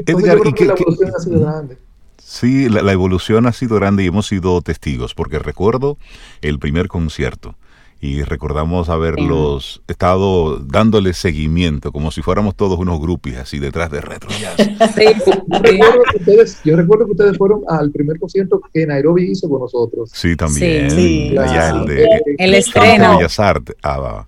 [0.06, 1.78] Edgar, ¿y la evolución ha sido grande.
[2.18, 5.96] Sí, la, evolución ha sido grande y hemos sido testigos, porque recuerdo
[6.42, 7.55] el primer concierto
[8.00, 14.00] y recordamos haberlos estado dándole seguimiento, como si fuéramos todos unos grupis así detrás de
[14.00, 14.56] Retro Jazz.
[16.64, 20.10] yo recuerdo que ustedes fueron al primer concierto que Nairobi hizo con nosotros.
[20.12, 20.90] Sí, también.
[20.90, 22.08] Sí, el, de,
[22.38, 23.16] el estreno.
[23.16, 23.74] Bellas Artes.
[23.82, 24.24] Ah,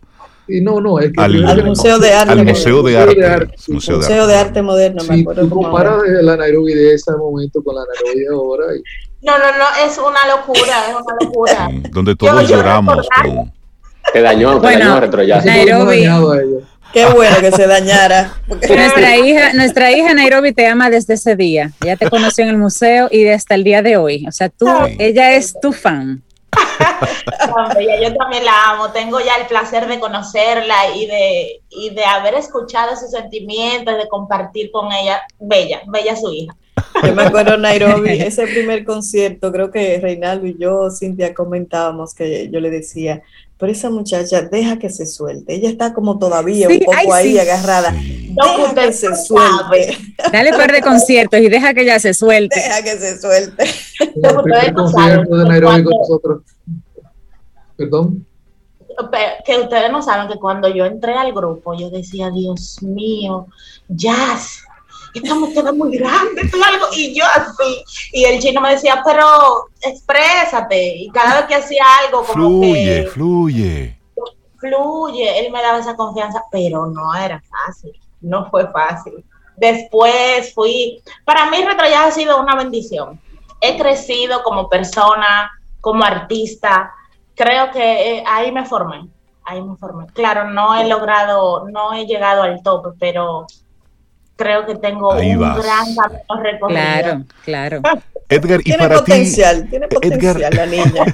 [0.48, 2.32] Y no, no, es que Al- Al Museo de Arte.
[2.32, 3.54] Al Museo de Museo de Arte.
[3.56, 3.72] Sí.
[3.72, 4.32] Museo de Museo Arte.
[4.32, 5.46] de Arte Moderno, me Si acuerdo.
[5.48, 8.82] tú comparas la Nairobi de ese momento con la Nairobi de ahora, y
[9.24, 11.68] No, no, no, es una locura, es una locura.
[11.70, 13.59] Sí, donde Yo- todos yo lloramos recordar- con...
[14.12, 15.40] Te dañó, te Bueno, dañó.
[15.44, 16.06] Nairobi.
[16.92, 18.34] Qué bueno que se dañara.
[18.48, 21.70] Nuestra hija, nuestra hija Nairobi te ama desde ese día.
[21.82, 24.26] Ella te conoció en el museo y hasta el día de hoy.
[24.26, 24.66] O sea, tú,
[24.98, 26.22] ella es tu fan.
[28.02, 32.34] Yo también la amo, tengo ya el placer de conocerla y de, y de haber
[32.34, 35.22] escuchado sus sentimientos, de compartir con ella.
[35.38, 36.56] Bella, bella su hija.
[37.04, 42.50] Yo me acuerdo Nairobi, ese primer concierto, creo que Reinaldo y yo, Cintia, comentábamos que
[42.50, 43.22] yo le decía,
[43.60, 47.06] pero esa muchacha deja que se suelte, ella está como todavía Sí, un poco ay,
[47.12, 47.38] ahí sí.
[47.38, 49.98] agarrada, deja usted que se suelte,
[50.32, 52.58] Dale par de conciertos y deja que ella se suelte.
[52.58, 53.64] deja que se suelte.
[54.00, 56.42] En el Ustedes primer no concierto saben de Nairobi con cuando- nosotros.
[57.76, 58.26] Perdón.
[59.10, 63.46] Pe- Que ustedes no saben que cuando yo entré al grupo, yo decía, Dios mío,
[63.88, 64.62] jazz,
[65.14, 68.70] esto me queda muy grande, esto es algo, y yo así, y el chino me
[68.70, 74.00] decía, pero exprésate, y cada vez que hacía algo, como Fluye, que fluye.
[74.58, 79.24] fluye, él me daba esa confianza, pero no era fácil, no fue fácil.
[79.56, 83.20] Después fui, para mí Retroyaz ha sido una bendición.
[83.60, 85.50] He crecido como persona,
[85.82, 86.92] como artista,
[87.34, 89.06] creo que eh, ahí me formé,
[89.44, 90.06] ahí me formé.
[90.14, 93.46] Claro, no he logrado, no he llegado al top, pero
[94.40, 95.58] creo que tengo Ahí un vas.
[95.62, 96.68] gran camino recorrido.
[96.80, 97.80] Claro, claro.
[98.28, 100.34] Edgar, y Tiene para ti, potencial, tiene Edgar.
[100.34, 101.04] potencial la niña.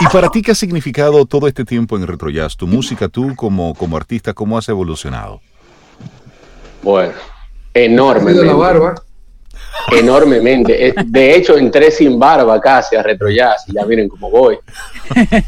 [0.00, 2.56] ¿y para ti qué ha significado todo este tiempo en Retro Jazz?
[2.56, 5.40] Tu música, tú como, como artista, ¿cómo has evolucionado?
[6.82, 7.12] Bueno,
[7.74, 8.44] enormemente.
[8.44, 8.94] la barba.
[9.92, 10.88] Enormemente.
[10.88, 14.58] Eh, De hecho, entré sin barba casi a Retro Jazz y ya miren cómo voy.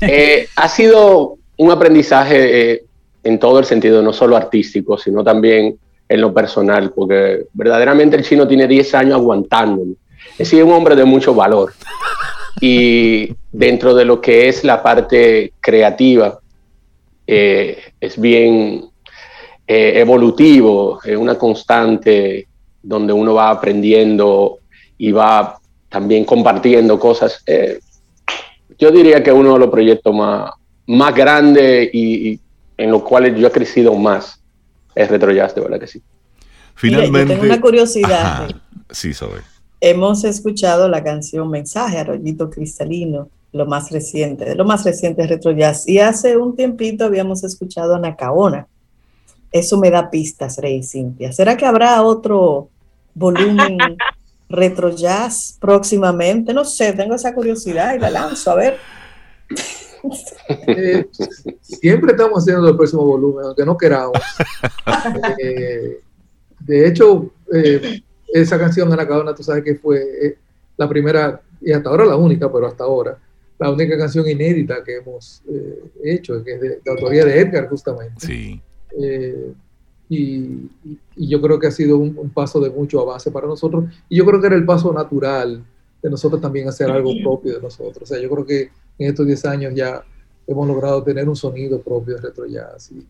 [0.01, 2.85] Eh, ha sido un aprendizaje eh,
[3.24, 5.77] en todo el sentido, no solo artístico, sino también
[6.11, 9.95] en lo personal, porque verdaderamente el chino tiene 10 años aguantándome.
[10.32, 11.73] Es decir, un hombre de mucho valor.
[12.61, 16.41] Y dentro de lo que es la parte creativa,
[17.24, 18.87] eh, es bien
[19.69, 22.49] eh, evolutivo, es una constante
[22.82, 24.59] donde uno va aprendiendo
[24.99, 27.41] y va también compartiendo cosas.
[27.47, 27.78] Eh,
[28.77, 30.51] yo diría que uno de los proyectos más,
[30.87, 32.41] más grandes y, y
[32.77, 34.39] en los cuales yo he crecido más
[34.94, 36.02] es Retro Jazz, de verdad que sí.
[36.82, 37.34] Mira, yo Finalmente.
[37.34, 38.22] tengo una curiosidad.
[38.22, 38.48] Ajá.
[38.90, 39.40] Sí, Zoe.
[39.80, 45.28] Hemos escuchado la canción Mensaje, Arroyito Cristalino, lo más reciente, de lo más reciente es
[45.28, 45.88] Retro Jazz.
[45.88, 48.66] Y hace un tiempito habíamos escuchado a Nacaona.
[49.52, 51.32] Eso me da pistas, Rey y Cintia.
[51.32, 52.68] ¿Será que habrá otro
[53.14, 53.78] volumen
[54.48, 56.54] Retro Jazz próximamente?
[56.54, 58.78] No sé, tengo esa curiosidad y la lanzo, a ver.
[60.66, 61.06] Eh,
[61.60, 64.12] siempre estamos haciendo el próximo volumen, aunque no queramos.
[65.39, 66.01] Eh,
[66.59, 68.02] de hecho, eh,
[68.32, 70.36] esa canción, Ana Cadona, tú sabes que fue
[70.77, 73.18] la primera, y hasta ahora la única, pero hasta ahora,
[73.59, 75.43] la única canción inédita que hemos
[76.05, 78.27] hecho, que es de, de autoría de Edgar, justamente.
[78.27, 78.60] Sí.
[80.09, 80.68] Y,
[81.16, 83.85] y yo creo que ha sido un, un paso de mucho avance para nosotros.
[84.09, 85.64] Y yo creo que era el paso natural
[86.02, 88.02] de nosotros también hacer algo propio de nosotros.
[88.02, 88.70] O sea, yo creo que
[89.01, 90.05] en estos 10 años ya
[90.47, 93.06] hemos logrado tener un sonido propio de retro jazz y,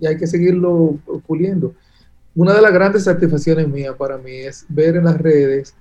[0.00, 1.74] y hay que seguirlo puliendo.
[2.34, 5.74] Una de las grandes satisfacciones mías para mí es ver en las redes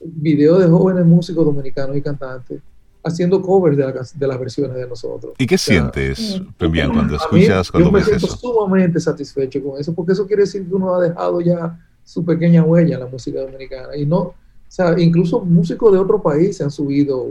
[0.00, 2.60] videos de jóvenes músicos dominicanos y cantantes
[3.02, 5.34] haciendo covers de, la de las versiones de nosotros.
[5.38, 8.26] ¿Y qué O sea, sientes, Pembian, cuando a mí, escuchas, cuando yo me ves siento
[8.26, 8.36] eso?
[8.36, 12.62] sumamente satisfecho con eso, porque eso quiere decir que uno ha dejado ya su pequeña
[12.62, 13.96] huella en la música dominicana.
[13.96, 14.34] Y no, o
[14.68, 17.28] sea, incluso músicos de otro país se han subido,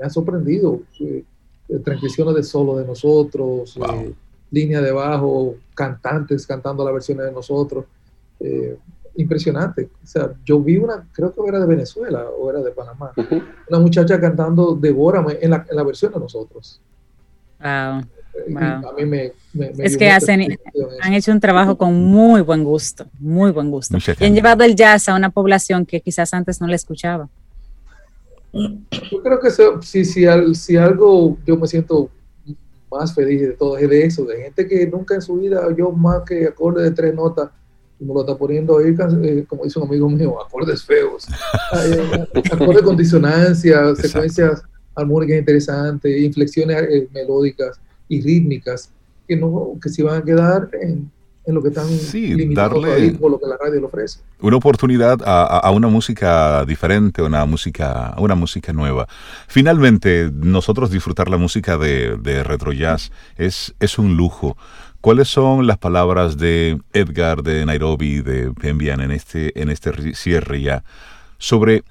[0.00, 0.80] me han sorprendido.
[1.00, 1.22] eh,
[1.68, 4.00] eh, transcripciones de solo de nosotros, Wow.
[4.00, 4.12] eh,
[4.50, 7.84] línea de bajo, cantantes cantando las versiones de nosotros.
[8.42, 8.76] eh,
[9.16, 9.90] impresionante.
[10.02, 13.42] O sea, yo vi una, creo que era de Venezuela o era de Panamá, Ujú.
[13.68, 16.80] una muchacha cantando Devórame en la, en la versión de nosotros.
[17.60, 18.00] Wow.
[18.48, 18.62] Y Wow.
[18.62, 20.56] A mí me, me- me Es que hacen-.
[21.02, 23.98] Han hecho un trabajo con muy buen gusto, muy buen gusto.
[24.18, 27.28] Y han llevado el jazz a una población que quizás antes no le escuchaba.
[28.52, 32.10] Yo creo que se- si, si, al- si algo yo me siento
[32.90, 35.92] más feliz de todo es de eso, de gente que nunca en su vida yo
[35.92, 37.50] más que acordes de tres notas,
[38.00, 41.26] y me lo está poniendo ahí, eh, como dice un amigo mío, acordes feos,
[42.52, 44.62] acordes con disonancia, secuencias
[44.94, 47.78] armónicas interesantes, inflexiones eh, melódicas
[48.08, 48.90] y rítmicas
[49.28, 51.10] que no que se van a quedar en,
[51.50, 54.20] en lo que están sí, darle por lo que la radio le ofrece.
[54.40, 59.06] Una oportunidad a, una música diferente, una música, una música nueva.
[59.46, 64.56] Finalmente, nosotros disfrutar la música de, de retro jazz es, es un lujo.
[65.00, 70.60] ¿Cuáles son las palabras de Edgar, de Nairobi, de Pembian en este, en este cierre
[70.60, 70.84] ya
[71.38, 71.84] sobre,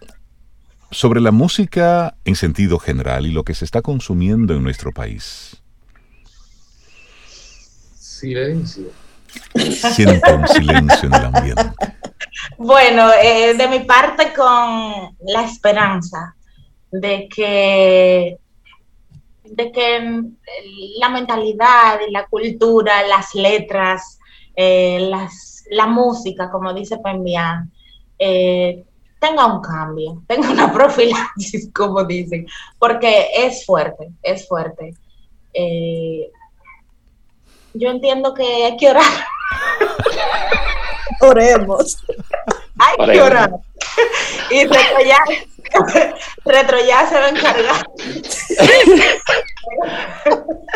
[0.91, 5.57] sobre la música en sentido general y lo que se está consumiendo en nuestro país?
[7.95, 9.08] Silencio.
[9.55, 11.71] Siento un silencio en el ambiente.
[12.57, 16.35] Bueno, eh, de mi parte con la esperanza
[16.91, 18.37] de que
[19.43, 20.23] de que
[20.99, 24.19] la mentalidad la cultura, las letras,
[24.55, 27.71] eh, las, la música, como dice Pembian,
[28.17, 28.83] eh,
[29.19, 32.47] tenga un cambio, tenga una profilaxis, como dicen,
[32.77, 34.93] porque es fuerte, es fuerte.
[35.53, 36.29] Eh,
[37.73, 39.03] yo entiendo que hay que orar.
[41.21, 41.97] Oremos.
[42.77, 43.51] hay que orar.
[44.51, 44.65] Y
[46.45, 47.85] Retro ya se va a encargar.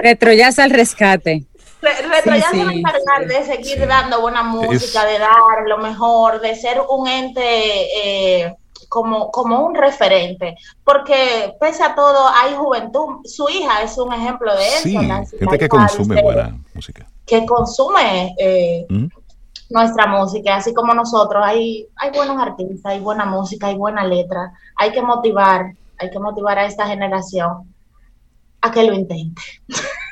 [0.01, 1.43] Retro ya al rescate.
[1.81, 6.39] Retro ya se va a encargar de seguir dando buena música, de dar lo mejor,
[6.39, 8.55] de ser un ente eh,
[8.93, 10.55] como, como un referente.
[10.83, 13.25] Porque pese a todo, hay juventud.
[13.25, 15.37] Su hija es un ejemplo de eso.
[15.39, 17.07] gente que consume buena música.
[17.25, 18.35] Que consume.
[18.37, 18.85] Eh,
[19.69, 24.53] nuestra música, así como nosotros, hay, hay buenos artistas, hay buena música, hay buena letra,
[24.75, 27.73] hay que motivar, hay que motivar a esta generación
[28.61, 29.41] a que lo intente.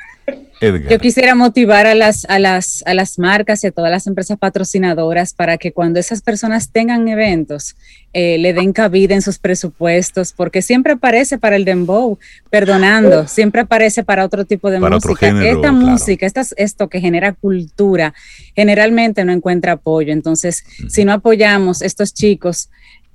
[0.88, 4.38] Yo quisiera motivar a las, a, las, a las marcas y a todas las empresas
[4.38, 7.74] patrocinadoras para que cuando esas personas tengan eventos,
[8.12, 12.18] eh, le den cabida en sus presupuestos, porque siempre aparece para el dembow,
[12.50, 15.28] perdonando, siempre aparece para otro tipo de música.
[15.42, 16.26] Esta música,
[16.56, 18.14] esto que genera cultura,
[18.54, 20.12] generalmente no encuentra apoyo.
[20.12, 22.68] Entonces, si no apoyamos estos chicos,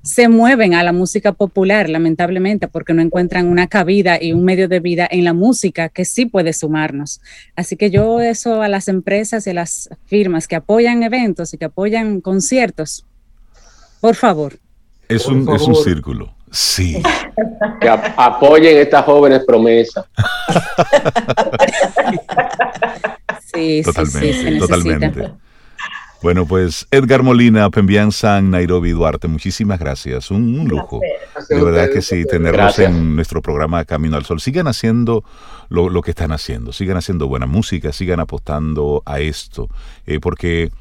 [0.08, 4.70] se mueven a la música popular, lamentablemente, porque no encuentran una cabida y un medio
[4.70, 7.20] de vida en la música que sí puede sumarnos.
[7.56, 11.58] Así que yo eso a las empresas y a las firmas que apoyan eventos y
[11.58, 13.06] que apoyan conciertos,
[14.00, 14.58] por favor.
[15.10, 16.34] Es, un, es un círculo.
[16.52, 17.04] Sí.
[17.80, 20.04] Que apoyen estas jóvenes promesas.
[23.54, 25.32] sí, sí, sí, totalmente.
[26.22, 30.32] Bueno, pues Edgar Molina, Pembian San, Nairobi Duarte, muchísimas gracias.
[30.32, 31.00] Un, lujo.
[31.48, 34.42] De verdad que sí, tenerlos en nuestro programa Camino al Sol.
[34.42, 35.24] Sigan haciendo
[35.70, 39.70] lo, que están haciendo, sigan haciendo buena música, sigan apostando a esto,
[40.08, 40.72] eh, porque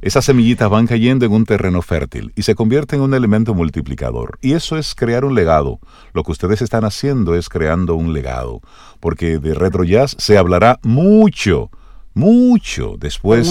[0.00, 4.38] esas semillitas van cayendo en un terreno fértil y se convierten en un elemento multiplicador.
[4.40, 5.80] Y eso es crear un legado.
[6.14, 8.62] Lo que ustedes están haciendo es creando un legado,
[9.00, 11.70] porque de retro jazz se hablará mucho
[12.18, 13.48] mucho después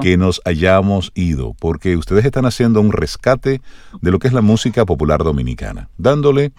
[0.00, 3.60] que nos hayamos ido, porque ustedes están haciendo un rescate
[4.00, 6.52] de lo que es la música popular dominicana, dándole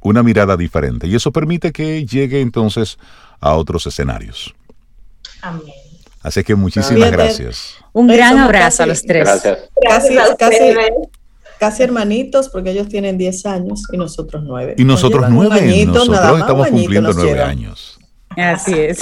[0.00, 2.96] una mirada diferente y eso permite que llegue entonces
[3.40, 4.54] a otros escenarios.
[5.42, 5.74] Amén.
[6.22, 7.74] Así que muchísimas gracias.
[7.92, 9.28] Un gran abrazo a los tres.
[9.88, 10.14] Casi,
[11.58, 14.74] casi, hermanitos, porque ellos tienen 10 años y nosotros 9.
[14.78, 17.99] Y nosotros 9, nosotros estamos cumpliendo 9 años.
[18.36, 19.00] Así es.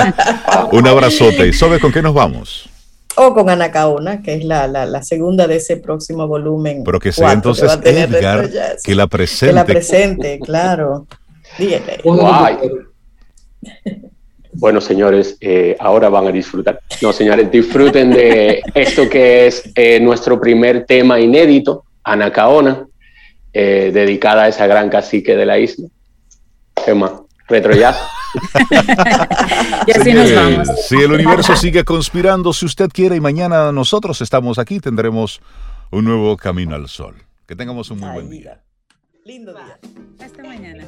[0.72, 1.48] Un abrazote.
[1.48, 2.68] ¿Y sabes con qué nos vamos?
[3.16, 6.82] O con Anacaona, que es la, la, segunda de ese próximo volumen.
[6.84, 8.48] Pero que sea entonces Edgar
[8.82, 9.46] que la presente.
[9.46, 11.06] Que la presente, claro.
[11.58, 12.00] Dígale.
[14.54, 16.78] Bueno, señores, eh, ahora van a disfrutar.
[17.00, 22.86] No, señores, disfruten de esto que es eh, nuestro primer tema inédito, Anacaona,
[23.50, 25.88] eh, dedicada a esa gran cacique de la isla.
[26.84, 27.96] Tema retro jazz.
[29.86, 30.68] Y así nos vamos.
[30.88, 35.40] Si el universo sigue conspirando, si usted quiere, y mañana nosotros estamos aquí, tendremos
[35.90, 37.16] un nuevo camino al sol.
[37.46, 38.62] Que tengamos un muy buen día.
[39.24, 39.78] Lindo día.
[40.24, 40.84] Hasta mañana.